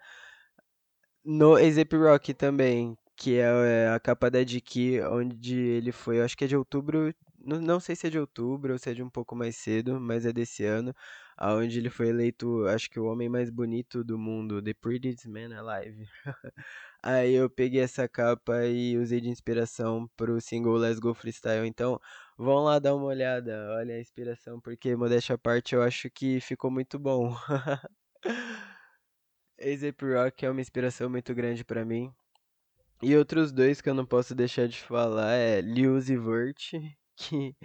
no 1.26 1.56
A$AP 1.58 1.94
Rocky 1.98 2.34
também, 2.34 2.98
que 3.18 3.36
é 3.40 3.42
é, 3.42 3.90
a 3.90 4.00
capa 4.00 4.32
da 4.32 4.42
Diki, 4.46 5.02
onde 5.02 5.54
ele 5.54 5.92
foi, 5.92 6.22
acho 6.22 6.38
que 6.38 6.46
é 6.46 6.48
de 6.48 6.56
outubro, 6.56 7.14
não, 7.38 7.60
não 7.60 7.80
sei 7.82 7.94
se 7.94 8.08
é 8.08 8.10
de 8.10 8.18
outubro 8.18 8.72
ou 8.72 8.80
se 8.80 8.90
é 8.90 8.94
de 8.94 9.04
um 9.04 9.10
pouco 9.10 9.36
mais 9.36 9.58
cedo, 9.58 10.00
mas 10.00 10.26
é 10.26 10.32
desse 10.32 10.64
ano, 10.64 10.96
aonde 11.36 11.78
ele 11.78 11.90
foi 11.90 12.08
eleito, 12.08 12.66
acho 12.68 12.90
que 12.90 13.02
o 13.02 13.06
homem 13.08 13.28
mais 13.28 13.50
bonito 13.50 14.02
do 14.02 14.18
mundo, 14.18 14.62
The 14.62 14.74
Prettiest 14.76 15.26
Man 15.28 15.54
Alive. 15.60 16.08
Aí 17.04 17.34
eu 17.34 17.50
peguei 17.50 17.82
essa 17.82 18.08
capa 18.08 18.66
e 18.66 18.98
usei 18.98 19.22
de 19.22 19.30
inspiração 19.30 20.10
pro 20.18 20.42
single 20.42 20.76
Let's 20.78 21.00
Go 21.00 21.14
Freestyle. 21.14 21.66
Então, 21.68 22.00
vão 22.38 22.64
lá 22.64 22.80
dar 22.80 22.96
uma 22.96 23.06
olhada, 23.06 23.70
olha 23.78 23.96
a 23.96 24.00
inspiração, 24.02 24.60
porque 24.60 24.96
modéstia 24.96 25.36
à 25.36 25.38
parte, 25.38 25.76
eu 25.76 25.82
acho 25.84 26.10
que 26.10 26.40
ficou 26.42 26.72
muito 26.72 27.00
bom. 27.00 27.34
A$AP 29.60 30.02
Rocky 30.04 30.46
é 30.46 30.50
uma 30.52 30.62
inspiração 30.62 31.10
muito 31.10 31.34
grande 31.34 31.64
pra 31.66 31.84
mim. 31.86 32.12
E 33.02 33.16
outros 33.16 33.52
dois 33.52 33.82
que 33.82 33.90
eu 33.90 33.94
não 33.94 34.06
posso 34.06 34.36
deixar 34.36 34.68
de 34.68 34.78
falar 34.80 35.34
é 35.36 35.62
Lil 35.62 35.96
Uzi 35.96 36.18
Vert, 36.18 36.72
que 37.16 37.56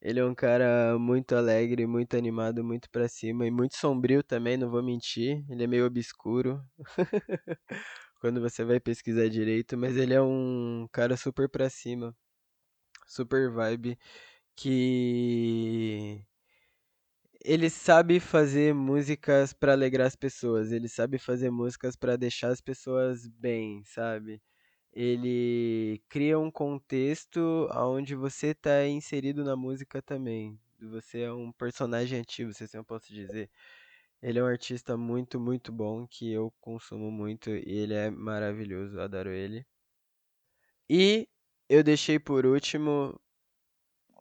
ele 0.00 0.20
é 0.20 0.24
um 0.24 0.34
cara 0.34 0.98
muito 0.98 1.34
alegre, 1.36 1.86
muito 1.86 2.16
animado, 2.16 2.64
muito 2.64 2.90
pra 2.90 3.08
cima 3.08 3.46
e 3.46 3.50
muito 3.50 3.76
sombrio 3.76 4.22
também, 4.22 4.56
não 4.56 4.70
vou 4.70 4.82
mentir. 4.82 5.44
Ele 5.48 5.64
é 5.64 5.66
meio 5.66 5.86
obscuro 5.86 6.60
quando 8.22 8.40
você 8.40 8.64
vai 8.64 8.78
pesquisar 8.78 9.28
direito, 9.28 9.76
mas 9.76 9.96
ele 9.96 10.14
é 10.14 10.22
um 10.22 10.86
cara 10.92 11.16
super 11.16 11.48
pra 11.48 11.68
cima, 11.68 12.16
super 13.06 13.50
vibe, 13.50 13.98
que 14.56 16.24
ele 17.44 17.68
sabe 17.68 18.20
fazer 18.20 18.72
músicas 18.74 19.52
pra 19.52 19.72
alegrar 19.72 20.06
as 20.06 20.14
pessoas, 20.16 20.70
ele 20.72 20.88
sabe 20.88 21.18
fazer 21.18 21.50
músicas 21.50 21.96
pra 21.96 22.16
deixar 22.16 22.50
as 22.50 22.60
pessoas 22.60 23.26
bem, 23.28 23.82
sabe? 23.84 24.40
Ele 24.92 26.00
cria 26.08 26.38
um 26.38 26.50
contexto 26.50 27.68
onde 27.74 28.14
você 28.14 28.48
está 28.48 28.86
inserido 28.86 29.44
na 29.44 29.56
música 29.56 30.02
também. 30.02 30.60
Você 30.80 31.22
é 31.22 31.32
um 31.32 31.52
personagem 31.52 32.20
ativo, 32.20 32.54
se 32.54 32.64
assim 32.64 32.76
eu 32.78 32.84
posso 32.84 33.12
dizer. 33.12 33.50
Ele 34.22 34.38
é 34.38 34.42
um 34.42 34.46
artista 34.46 34.96
muito, 34.96 35.40
muito 35.40 35.72
bom 35.72 36.06
que 36.06 36.30
eu 36.32 36.52
consumo 36.60 37.10
muito 37.10 37.50
e 37.50 37.64
ele 37.66 37.94
é 37.94 38.10
maravilhoso, 38.10 39.00
adoro 39.00 39.30
ele. 39.30 39.66
E 40.88 41.28
eu 41.68 41.82
deixei 41.82 42.18
por 42.18 42.46
último 42.46 43.20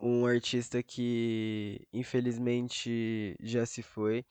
um 0.02 0.26
artista 0.26 0.82
que 0.82 1.88
infelizmente 1.94 3.36
já 3.40 3.66
se 3.66 3.84
foi. 3.84 4.26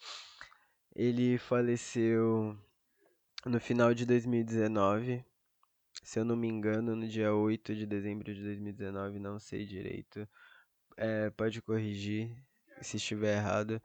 Ele 0.94 1.38
faleceu 1.38 2.59
no 3.46 3.61
final 3.61 3.94
de 3.94 4.04
2019. 4.04 5.24
Se 6.02 6.18
eu 6.18 6.24
não 6.24 6.37
me 6.37 6.48
engano, 6.48 6.96
no 6.96 7.06
dia 7.06 7.33
8 7.33 7.74
de 7.76 7.87
dezembro 7.87 8.35
de 8.35 8.42
2019, 8.42 9.20
não 9.20 9.38
sei 9.38 9.64
direito. 9.64 10.28
É, 10.96 11.30
pode 11.30 11.62
corrigir 11.62 12.37
se 12.83 12.96
estiver 12.96 13.37
errado. 13.37 13.80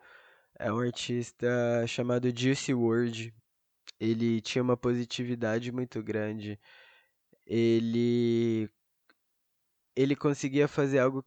É 0.58 0.72
um 0.72 0.80
artista 0.80 1.48
chamado 1.88 2.30
Juicy 2.36 2.74
WRLD. 2.74 3.34
Ele 4.00 4.41
tinha 4.41 4.63
uma 4.63 4.78
positividade 4.78 5.72
muito 5.72 6.02
grande. 6.04 6.60
ele 7.46 8.70
ele 9.96 10.15
conseguia 10.15 10.68
fazer 10.68 11.00
algo 11.00 11.26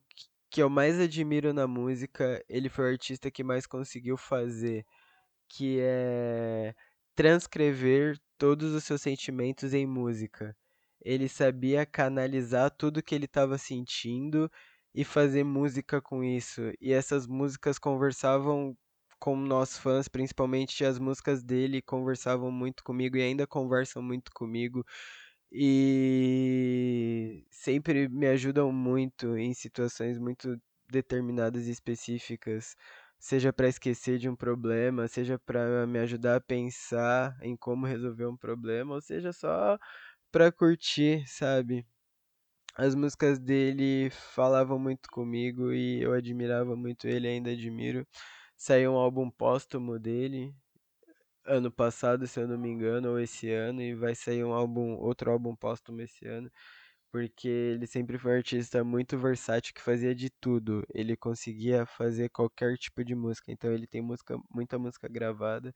que 0.50 0.62
eu 0.62 0.70
mais 0.70 0.98
admiro 1.00 1.52
na 1.54 1.66
música, 1.66 2.42
ele 2.48 2.68
foi 2.68 2.86
o 2.86 2.88
artista 2.92 3.30
que 3.30 3.44
mais 3.44 3.66
conseguiu 3.66 4.16
fazer, 4.16 4.84
que 5.48 5.78
é 5.80 6.74
transcrever 7.16 8.18
todos 8.38 8.74
os 8.74 8.84
seus 8.84 9.02
sentimentos 9.02 9.74
em 9.74 9.86
música. 9.86 10.56
Ele 11.02 11.28
sabia 11.28 11.86
canalizar 11.86 12.70
tudo 12.72 13.02
que 13.02 13.14
ele 13.14 13.26
estava 13.26 13.58
sentindo 13.58 14.50
e 14.94 15.04
fazer 15.04 15.44
música 15.44 16.00
com 16.02 16.24
isso. 16.24 16.62
E 16.80 16.92
essas 16.92 17.26
músicas 17.26 17.78
conversavam 17.78 18.76
com 19.18 19.36
nós 19.36 19.76
fãs, 19.78 20.08
principalmente 20.08 20.84
as 20.84 20.98
músicas 20.98 21.42
dele 21.42 21.82
conversavam 21.82 22.50
muito 22.50 22.84
comigo 22.84 23.16
e 23.16 23.22
ainda 23.22 23.46
conversam 23.46 24.02
muito 24.02 24.30
comigo 24.34 24.84
e 25.52 27.44
sempre 27.50 28.08
me 28.08 28.26
ajudam 28.28 28.72
muito 28.72 29.36
em 29.36 29.54
situações 29.54 30.18
muito 30.18 30.60
determinadas 30.90 31.66
e 31.68 31.70
específicas, 31.70 32.74
seja 33.18 33.52
para 33.52 33.68
esquecer 33.68 34.18
de 34.18 34.28
um 34.28 34.36
problema, 34.36 35.08
seja 35.08 35.38
para 35.38 35.86
me 35.86 35.98
ajudar 36.00 36.36
a 36.36 36.40
pensar 36.40 37.36
em 37.42 37.56
como 37.56 37.86
resolver 37.86 38.26
um 38.26 38.36
problema, 38.36 38.94
ou 38.94 39.00
seja 39.00 39.32
só 39.32 39.78
para 40.32 40.52
curtir, 40.52 41.26
sabe? 41.28 41.86
As 42.76 42.94
músicas 42.94 43.38
dele 43.38 44.08
falavam 44.10 44.78
muito 44.78 45.08
comigo 45.10 45.72
e 45.72 46.00
eu 46.02 46.12
admirava 46.12 46.76
muito 46.76 47.06
ele, 47.08 47.26
ainda 47.28 47.50
admiro. 47.50 48.06
Saiu 48.58 48.92
um 48.92 48.96
álbum 48.96 49.30
póstumo 49.30 50.00
dele, 50.00 50.52
ano 51.46 51.70
passado, 51.70 52.26
se 52.26 52.40
eu 52.40 52.48
não 52.48 52.58
me 52.58 52.68
engano, 52.68 53.10
ou 53.10 53.20
esse 53.20 53.50
ano, 53.52 53.80
e 53.80 53.94
vai 53.94 54.16
sair 54.16 54.44
um 54.44 54.52
álbum, 54.52 54.96
outro 54.98 55.30
álbum 55.30 55.54
póstumo 55.54 56.00
esse 56.02 56.26
ano, 56.26 56.50
porque 57.12 57.48
ele 57.48 57.86
sempre 57.86 58.18
foi 58.18 58.32
um 58.32 58.36
artista 58.36 58.82
muito 58.82 59.16
versátil 59.16 59.72
que 59.74 59.80
fazia 59.80 60.12
de 60.14 60.28
tudo. 60.28 60.84
Ele 60.92 61.16
conseguia 61.16 61.86
fazer 61.86 62.30
qualquer 62.30 62.76
tipo 62.76 63.04
de 63.04 63.14
música. 63.14 63.52
Então 63.52 63.72
ele 63.72 63.86
tem 63.86 64.02
música, 64.02 64.36
muita 64.50 64.76
música 64.76 65.08
gravada 65.08 65.72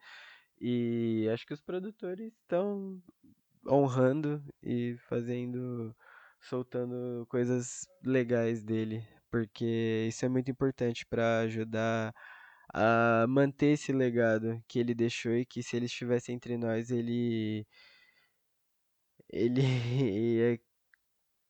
e 0.60 1.28
acho 1.32 1.46
que 1.46 1.54
os 1.54 1.60
produtores 1.60 2.32
estão 2.42 3.00
honrando 3.66 4.42
e 4.62 4.96
fazendo 5.08 5.94
soltando 6.40 7.24
coisas 7.28 7.88
legais 8.04 8.62
dele, 8.64 9.06
porque 9.30 10.06
isso 10.08 10.24
é 10.24 10.28
muito 10.28 10.50
importante 10.50 11.06
para 11.06 11.40
ajudar 11.40 12.12
a 12.72 13.26
manter 13.28 13.72
esse 13.72 13.92
legado 13.92 14.62
que 14.68 14.78
ele 14.78 14.94
deixou 14.94 15.32
e 15.36 15.44
que 15.46 15.62
se 15.62 15.76
ele 15.76 15.86
estivesse 15.86 16.32
entre 16.32 16.56
nós, 16.56 16.90
ele 16.90 17.66
ele 19.30 19.62
ia 20.36 20.60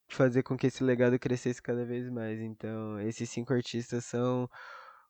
fazer 0.09 0.43
com 0.43 0.57
que 0.57 0.67
esse 0.69 0.85
legado 0.85 1.19
crescesse 1.19 1.63
cada 1.63 1.85
vez 1.85 2.09
mais. 2.11 2.41
Então, 2.41 3.01
esses 3.01 3.29
cinco 3.31 3.53
artistas 3.55 4.05
são 4.05 4.49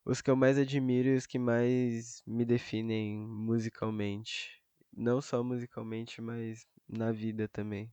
os 0.05 0.21
que 0.23 0.31
eu 0.31 0.37
mais 0.37 0.59
admiro 0.59 1.09
e 1.11 1.17
os 1.17 1.27
que 1.27 1.39
mais 1.39 2.23
me 2.27 2.45
definem 2.45 3.19
musicalmente. 3.19 4.63
Não 4.93 5.21
só 5.21 5.43
musicalmente, 5.45 6.21
mas 6.23 6.67
na 6.89 7.13
vida 7.13 7.49
também. 7.49 7.93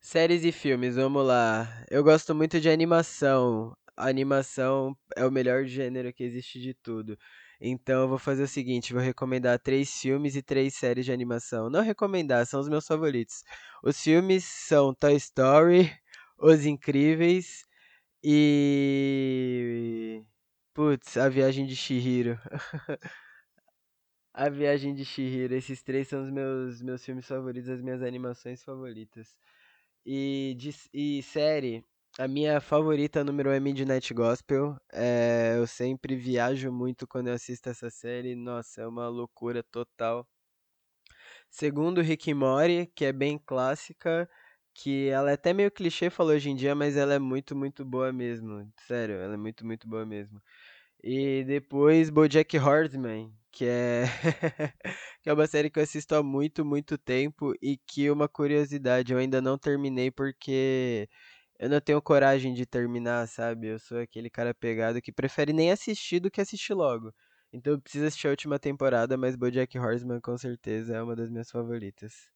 Séries 0.00 0.44
e 0.44 0.52
filmes, 0.52 0.96
vamos 0.96 1.26
lá. 1.26 1.84
Eu 1.90 2.02
gosto 2.02 2.34
muito 2.34 2.58
de 2.60 2.68
animação. 2.70 3.76
A 3.96 4.08
animação 4.08 4.96
é 5.16 5.24
o 5.26 5.30
melhor 5.30 5.64
gênero 5.64 6.12
que 6.12 6.22
existe 6.24 6.60
de 6.60 6.74
tudo. 6.74 7.18
Então 7.60 8.02
eu 8.02 8.08
vou 8.08 8.18
fazer 8.18 8.44
o 8.44 8.48
seguinte, 8.48 8.92
vou 8.92 9.02
recomendar 9.02 9.58
três 9.58 9.90
filmes 10.00 10.34
e 10.36 10.42
três 10.42 10.74
séries 10.74 11.04
de 11.04 11.12
animação. 11.12 11.68
Não 11.70 11.82
recomendar, 11.82 12.46
são 12.46 12.60
os 12.60 12.68
meus 12.68 12.86
favoritos. 12.86 13.42
Os 13.82 14.00
filmes 14.02 14.44
são 14.44 14.94
Toy 14.94 15.14
Story, 15.16 15.92
Os 16.38 16.64
Incríveis 16.64 17.64
e 18.22 20.22
Putz, 20.74 21.16
A 21.16 21.28
Viagem 21.28 21.66
de 21.66 21.76
Chihiro. 21.76 22.38
A 24.34 24.48
Viagem 24.48 24.94
de 24.94 25.04
Chihiro. 25.04 25.54
Esses 25.54 25.82
três 25.82 26.08
são 26.08 26.22
os 26.22 26.30
meus 26.30 26.80
meus 26.82 27.04
filmes 27.04 27.26
favoritos, 27.26 27.68
as 27.68 27.80
minhas 27.82 28.02
animações 28.02 28.62
favoritas. 28.62 29.36
E, 30.06 30.54
de, 30.58 30.70
e 30.94 31.22
série, 31.22 31.84
a 32.18 32.28
minha 32.28 32.60
favorita 32.60 33.24
número 33.24 33.50
um 33.50 33.52
é 33.52 33.60
Midnight 33.60 34.12
Gospel. 34.12 34.76
É, 34.92 35.54
eu 35.56 35.66
sempre 35.66 36.16
viajo 36.16 36.70
muito 36.72 37.06
quando 37.06 37.28
eu 37.28 37.34
assisto 37.34 37.68
essa 37.68 37.90
série. 37.90 38.34
Nossa, 38.34 38.82
é 38.82 38.86
uma 38.86 39.08
loucura 39.08 39.62
total. 39.62 40.26
Segundo, 41.48 42.00
Rick 42.00 42.32
Morty, 42.32 42.90
que 42.94 43.04
é 43.04 43.12
bem 43.12 43.38
clássica, 43.38 44.28
que 44.74 45.08
ela 45.08 45.30
é 45.30 45.34
até 45.34 45.52
meio 45.52 45.70
clichê, 45.70 46.10
falou 46.10 46.32
hoje 46.34 46.50
em 46.50 46.54
dia, 46.56 46.74
mas 46.74 46.96
ela 46.96 47.14
é 47.14 47.18
muito, 47.18 47.56
muito 47.56 47.84
boa 47.84 48.12
mesmo. 48.12 48.70
Sério, 48.86 49.16
ela 49.16 49.34
é 49.34 49.36
muito, 49.36 49.66
muito 49.66 49.88
boa 49.88 50.06
mesmo. 50.06 50.40
E 51.02 51.44
depois 51.44 52.10
BoJack 52.10 52.58
Horseman, 52.58 53.32
que 53.50 53.64
é 53.64 54.04
que 55.22 55.30
é 55.30 55.32
uma 55.32 55.46
série 55.46 55.70
que 55.70 55.78
eu 55.78 55.82
assisto 55.82 56.14
há 56.14 56.22
muito, 56.22 56.64
muito 56.64 56.98
tempo 56.98 57.54
e 57.62 57.78
que 57.78 58.10
uma 58.10 58.28
curiosidade, 58.28 59.12
eu 59.12 59.18
ainda 59.18 59.40
não 59.40 59.58
terminei 59.58 60.10
porque 60.10 61.08
eu 61.60 61.70
não 61.70 61.80
tenho 61.80 62.02
coragem 62.02 62.54
de 62.54 62.66
terminar, 62.66 63.28
sabe? 63.28 63.68
Eu 63.68 63.78
sou 63.80 64.00
aquele 64.00 64.30
cara 64.30 64.54
pegado 64.54 65.02
que 65.02 65.12
prefere 65.12 65.52
nem 65.52 65.70
assistir 65.72 66.20
do 66.20 66.30
que 66.30 66.40
assistir 66.40 66.74
logo. 66.74 67.14
Então 67.52 67.74
eu 67.74 67.80
preciso 67.82 68.06
assistir 68.06 68.28
a 68.28 68.30
última 68.32 68.58
temporada, 68.58 69.16
mas 69.18 69.36
BoJack 69.36 69.78
Horseman 69.78 70.20
com 70.20 70.38
certeza 70.38 70.96
é 70.96 71.02
uma 71.02 71.16
das 71.16 71.30
minhas 71.30 71.50
favoritas. 71.50 72.30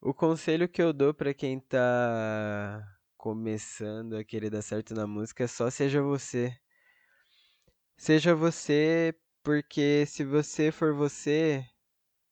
O 0.00 0.14
conselho 0.14 0.68
que 0.68 0.80
eu 0.80 0.92
dou 0.92 1.12
pra 1.12 1.34
quem 1.34 1.58
tá 1.58 2.96
começando 3.16 4.14
a 4.16 4.24
querer 4.24 4.50
dar 4.50 4.62
certo 4.62 4.94
na 4.94 5.06
música 5.06 5.44
é 5.44 5.46
só 5.48 5.68
seja 5.70 6.00
você. 6.02 6.56
Seja 7.96 8.34
você, 8.34 9.14
porque 9.44 10.06
se 10.06 10.24
você 10.24 10.72
for 10.72 10.94
você, 10.94 11.64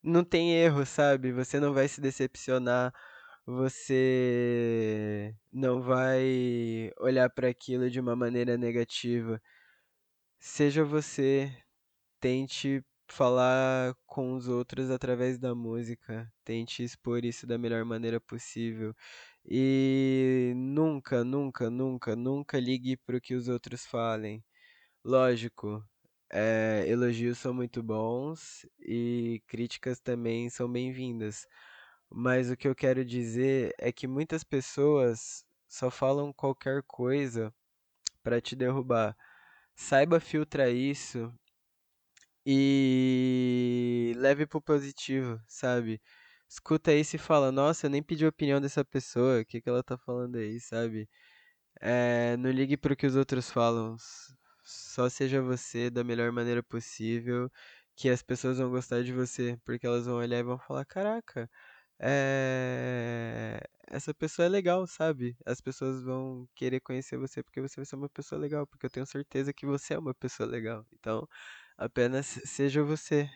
não 0.03 0.25
tem 0.25 0.55
erro, 0.55 0.87
sabe? 0.87 1.33
Você 1.33 1.61
não 1.61 1.75
vai 1.75 1.89
se 1.89 2.01
decepcionar, 2.01 2.95
você 3.47 5.35
não 5.53 5.83
vai 5.83 6.91
olhar 6.99 7.31
pra 7.31 7.49
aquilo 7.51 7.91
de 7.91 8.01
uma 8.01 8.17
maneira 8.17 8.57
negativa. 8.59 9.41
Seja 10.41 10.85
você, 10.85 11.53
tente 12.21 12.85
falar 13.09 13.95
com 14.07 14.35
os 14.35 14.49
outros 14.49 14.91
através 14.91 15.39
da 15.39 15.55
música, 15.55 16.33
tente 16.45 16.83
expor 16.85 17.25
isso 17.25 17.47
da 17.47 17.59
melhor 17.59 17.85
maneira 17.85 18.21
possível. 18.21 18.95
E 19.45 20.53
nunca, 20.57 21.25
nunca, 21.25 21.71
nunca, 21.71 22.17
nunca 22.17 22.61
ligue 22.61 22.97
para 22.97 23.17
o 23.19 23.21
que 23.21 23.35
os 23.35 23.49
outros 23.49 23.87
falem. 23.87 24.45
Lógico, 25.05 25.85
eh, 26.33 26.85
elogios 26.89 27.39
são 27.39 27.55
muito 27.55 27.83
bons 27.83 28.67
e 28.81 29.43
críticas 29.47 30.01
também 30.01 30.51
são 30.51 30.71
bem-vindas. 30.71 31.47
Mas 32.11 32.51
o 32.51 32.57
que 32.57 32.69
eu 32.69 32.75
quero 32.75 33.05
dizer 33.05 33.75
é 33.79 33.93
que 33.93 34.07
muitas 34.09 34.45
pessoas 34.45 35.45
só 35.69 35.91
falam 35.91 36.33
qualquer 36.33 36.83
coisa 36.85 37.55
para 38.23 38.41
te 38.41 38.57
derrubar. 38.57 39.17
Saiba 39.77 40.21
filtrar 40.21 40.71
isso 40.71 41.33
e 42.47 44.13
leve 44.17 44.47
pro 44.47 44.61
positivo, 44.61 45.41
sabe? 45.47 46.01
Escuta 46.49 46.93
isso 46.93 47.17
e 47.17 47.19
fala, 47.19 47.53
nossa, 47.53 47.87
eu 47.87 47.91
nem 47.91 48.03
pedi 48.03 48.25
a 48.25 48.29
opinião 48.29 48.61
dessa 48.61 48.85
pessoa, 48.85 49.41
o 49.41 49.45
que 49.47 49.61
que 49.61 49.69
ela 49.69 49.83
tá 49.83 49.97
falando 49.97 50.37
aí, 50.37 50.61
sabe? 50.61 51.09
É, 51.81 52.37
não 52.39 52.51
ligue 52.51 52.77
pro 52.77 52.97
que 52.97 53.07
os 53.07 53.17
outros 53.17 53.51
falam, 53.51 53.97
só 54.73 55.09
seja 55.09 55.43
você 55.43 55.91
da 55.91 56.05
melhor 56.05 56.33
maneira 56.33 56.63
possível, 56.63 57.51
que 57.97 58.09
as 58.11 58.23
pessoas 58.23 58.59
vão 58.59 58.71
gostar 58.71 59.03
de 59.05 59.13
você, 59.13 59.59
porque 59.65 59.87
elas 59.87 60.07
vão 60.07 60.17
olhar 60.17 60.39
e 60.39 60.43
vão 60.43 60.59
falar, 60.59 60.85
caraca, 60.85 61.49
é... 62.01 63.61
essa 63.89 64.15
pessoa 64.15 64.47
é 64.47 64.49
legal, 64.49 64.87
sabe? 64.87 65.37
As 65.47 65.61
pessoas 65.61 66.03
vão 66.03 66.49
querer 66.55 66.81
conhecer 66.81 67.17
você 67.19 67.43
porque 67.43 67.61
você 67.61 67.77
vai 67.77 67.85
ser 67.87 67.97
uma 67.97 68.09
pessoa 68.09 68.41
legal, 68.41 68.67
porque 68.67 68.87
eu 68.87 68.91
tenho 68.91 69.07
certeza 69.07 69.53
que 69.53 69.67
você 69.67 69.95
é 69.95 69.99
uma 69.99 70.15
pessoa 70.15 70.49
legal. 70.49 70.87
Então, 70.93 71.29
apenas 71.79 72.27
seja 72.45 72.83
você. 72.83 73.31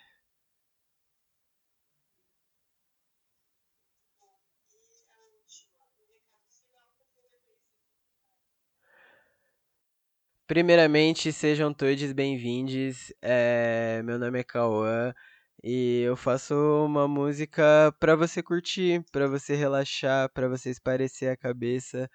Primeiramente, 10.46 11.32
sejam 11.32 11.74
todos 11.74 12.12
bem-vindos. 12.12 13.12
É, 13.20 14.00
meu 14.04 14.16
nome 14.16 14.38
é 14.38 14.44
Cauã 14.44 15.12
e 15.60 16.02
eu 16.02 16.16
faço 16.16 16.54
uma 16.84 17.08
música 17.08 17.92
pra 17.98 18.14
você 18.14 18.40
curtir, 18.44 19.04
pra 19.10 19.26
você 19.26 19.56
relaxar, 19.56 20.30
pra 20.32 20.46
você 20.48 20.70
espairecer 20.70 21.32
a 21.32 21.36
cabeça, 21.36 22.08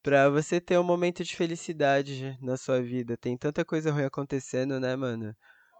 pra 0.00 0.30
você 0.30 0.60
ter 0.60 0.78
um 0.78 0.84
momento 0.84 1.24
de 1.24 1.34
felicidade 1.34 2.38
na 2.40 2.56
sua 2.56 2.80
vida. 2.80 3.16
Tem 3.16 3.36
tanta 3.36 3.64
coisa 3.64 3.90
ruim 3.90 4.04
acontecendo, 4.04 4.78
né, 4.78 4.94
mano? 4.94 5.34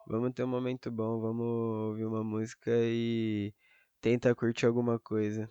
Vamos 0.09 0.33
ter 0.35 0.43
um 0.43 0.49
momento 0.49 0.91
bom, 0.91 1.21
vamos 1.21 1.47
ouvir 1.91 2.05
uma 2.05 2.25
música 2.25 2.73
e 2.75 3.55
tentar 4.01 4.35
curtir 4.35 4.67
alguma 4.67 4.99
coisa. 4.99 5.49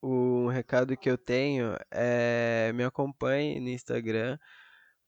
O 0.00 0.48
recado 0.48 0.96
que 0.96 1.10
eu 1.10 1.18
tenho 1.18 1.76
é 1.90 2.72
me 2.74 2.82
acompanhe 2.82 3.60
no 3.60 3.68
Instagram, 3.68 4.38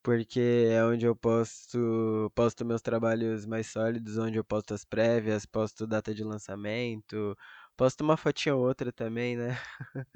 porque 0.04 0.68
é 0.70 0.84
onde 0.84 1.06
eu 1.06 1.16
posto, 1.16 2.30
posto 2.34 2.64
meus 2.64 2.82
trabalhos 2.82 3.46
mais 3.46 3.68
sólidos, 3.68 4.18
onde 4.18 4.38
eu 4.38 4.44
posto 4.44 4.74
as 4.74 4.84
prévias, 4.84 5.46
posto 5.46 5.86
data 5.86 6.14
de 6.14 6.22
lançamento, 6.22 7.36
posto 7.76 8.02
uma 8.04 8.16
fotinha 8.16 8.54
ou 8.54 8.66
outra 8.66 8.92
também, 8.92 9.36
né? 9.36 9.56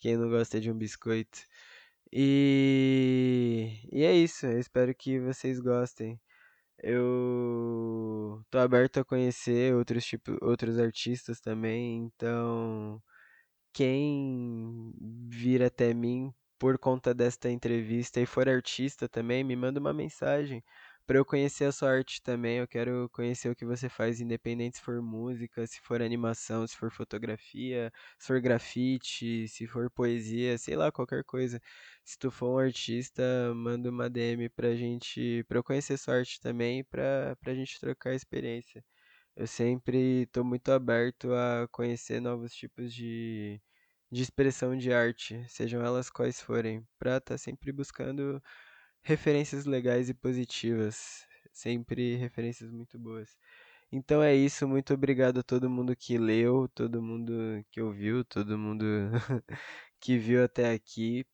Quem 0.00 0.16
não 0.16 0.30
gosta 0.30 0.60
de 0.60 0.70
um 0.70 0.78
biscoito. 0.78 1.38
E, 2.12 3.80
e 3.92 4.04
é 4.04 4.14
isso, 4.14 4.46
eu 4.46 4.58
espero 4.60 4.94
que 4.94 5.20
vocês 5.20 5.60
gostem. 5.60 6.20
Eu 6.82 8.42
tô 8.50 8.58
aberto 8.58 9.00
a 9.00 9.04
conhecer 9.04 9.74
outros 9.74 10.06
tipos, 10.06 10.36
outros 10.42 10.78
artistas 10.78 11.40
também, 11.40 12.06
então 12.06 13.02
quem 13.72 14.94
vir 15.30 15.62
até 15.62 15.94
mim 15.94 16.34
por 16.58 16.78
conta 16.78 17.14
desta 17.14 17.50
entrevista 17.50 18.20
e 18.20 18.26
for 18.26 18.48
artista 18.48 19.08
também, 19.08 19.44
me 19.44 19.56
manda 19.56 19.80
uma 19.80 19.92
mensagem 19.92 20.62
para 21.06 21.18
eu 21.18 21.24
conhecer 21.24 21.64
a 21.66 21.72
sua 21.72 21.90
arte 21.90 22.20
também. 22.22 22.58
Eu 22.58 22.66
quero 22.68 23.08
conhecer 23.12 23.48
o 23.50 23.54
que 23.56 23.64
você 23.64 23.88
faz, 23.88 24.20
independente 24.20 24.76
se 24.78 24.82
for 24.82 25.00
música, 25.02 25.66
se 25.66 25.80
for 25.80 26.02
animação, 26.02 26.66
se 26.66 26.76
for 26.76 26.90
fotografia, 26.90 27.92
se 28.18 28.26
for 28.26 28.40
grafite, 28.40 29.46
se 29.48 29.66
for 29.66 29.90
poesia, 29.90 30.58
sei 30.58 30.76
lá, 30.76 30.90
qualquer 30.90 31.24
coisa. 31.24 31.60
Se 32.04 32.18
tu 32.18 32.30
for 32.30 32.54
um 32.56 32.58
artista, 32.58 33.22
manda 33.54 33.90
uma 33.90 34.08
DM 34.10 34.48
pra 34.50 34.74
gente, 34.74 35.44
pra 35.48 35.58
eu 35.58 35.64
conhecer 35.64 35.96
sua 35.98 36.16
arte 36.16 36.40
também, 36.40 36.84
pra, 36.84 37.36
pra 37.40 37.54
gente 37.54 37.78
trocar 37.80 38.14
experiência. 38.14 38.84
Eu 39.36 39.46
sempre 39.46 40.22
estou 40.22 40.44
muito 40.44 40.70
aberto 40.72 41.32
a 41.34 41.68
conhecer 41.70 42.20
novos 42.20 42.52
tipos 42.54 42.92
de, 42.92 43.60
de 44.10 44.22
expressão 44.22 44.76
de 44.76 44.92
arte, 44.92 45.44
sejam 45.48 45.82
elas 45.84 46.10
quais 46.10 46.40
forem, 46.40 46.86
para 46.98 47.18
estar 47.18 47.38
sempre 47.38 47.72
buscando 47.72 48.42
referências 49.02 49.66
legais 49.66 50.08
e 50.08 50.14
positivas, 50.14 51.26
sempre 51.52 52.16
referências 52.16 52.70
muito 52.70 52.98
boas. 52.98 53.36
Então 53.92 54.22
é 54.22 54.34
isso, 54.34 54.66
muito 54.68 54.94
obrigado 54.94 55.40
a 55.40 55.42
todo 55.42 55.70
mundo 55.70 55.94
que 55.96 56.18
leu, 56.18 56.68
todo 56.74 57.02
mundo 57.02 57.32
que 57.70 57.80
ouviu, 57.80 58.24
todo 58.24 58.58
mundo 58.58 58.84
que 60.00 60.18
viu 60.18 60.44
até 60.44 60.72
aqui. 60.72 61.24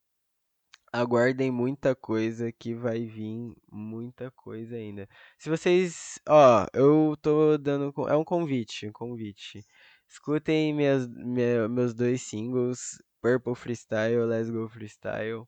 Aguardem 0.92 1.50
muita 1.50 1.94
coisa 1.96 2.52
que 2.52 2.74
vai 2.74 3.06
vir, 3.06 3.54
muita 3.70 4.30
coisa 4.32 4.76
ainda. 4.76 5.08
Se 5.38 5.48
vocês, 5.48 6.20
ó, 6.28 6.66
eu 6.74 7.16
tô 7.22 7.56
dando, 7.56 7.92
é 8.08 8.16
um 8.16 8.24
convite, 8.24 8.87
um 8.87 8.92
convite. 8.92 9.64
Escutem 10.12 10.75
minhas, 10.75 11.09
minha- 11.09 11.66
meus 11.70 11.94
dois 11.94 12.20
singles, 12.20 13.03
Purple 13.22 13.55
Freestyle, 13.55 14.27
Let's 14.27 14.51
Go 14.51 14.68
Freestyle. 14.68 15.46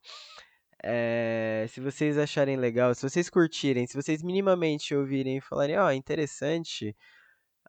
É, 0.82 1.66
se 1.68 1.80
vocês 1.80 2.16
acharem 2.16 2.56
legal, 2.56 2.94
se 2.94 3.02
vocês 3.02 3.28
curtirem, 3.28 3.86
se 3.86 3.94
vocês 3.94 4.22
minimamente 4.22 4.94
ouvirem 4.94 5.36
e 5.36 5.40
falarem, 5.40 5.76
ó, 5.78 5.90
interessante, 5.92 6.96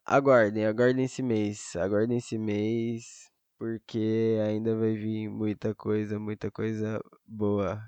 aguardem, 0.06 0.66
aguardem 0.66 1.06
esse 1.06 1.22
mês, 1.22 1.76
aguardem 1.76 2.18
esse 2.18 2.38
mês, 2.38 3.30
porque 3.58 4.38
ainda 4.48 4.76
vai 4.78 4.94
vir 4.96 5.30
muita 5.30 5.76
coisa, 5.76 6.18
muita 6.20 6.50
coisa 6.50 7.02
boa. 7.26 7.82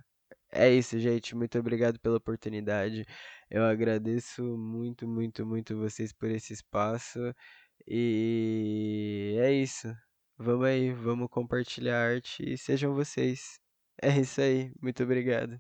É 0.52 0.70
isso, 0.70 1.00
gente. 1.00 1.36
Muito 1.36 1.58
obrigado 1.60 2.00
pela 2.00 2.18
oportunidade. 2.18 3.06
Eu 3.50 3.64
agradeço 3.64 4.44
muito, 4.58 5.08
muito, 5.08 5.46
muito 5.46 5.78
vocês 5.78 6.12
por 6.14 6.30
esse 6.30 6.54
espaço. 6.54 7.20
E 7.86 9.36
é 9.40 9.52
isso. 9.52 9.88
Vamos 10.38 10.66
aí, 10.68 10.92
vamos 10.94 11.28
compartilhar 11.30 11.98
arte 12.00 12.44
e 12.44 12.58
sejam 12.58 12.94
vocês. 12.94 13.60
É 14.02 14.20
isso 14.20 14.42
aí. 14.42 14.72
Muito 14.82 15.04
obrigado. 15.04 15.60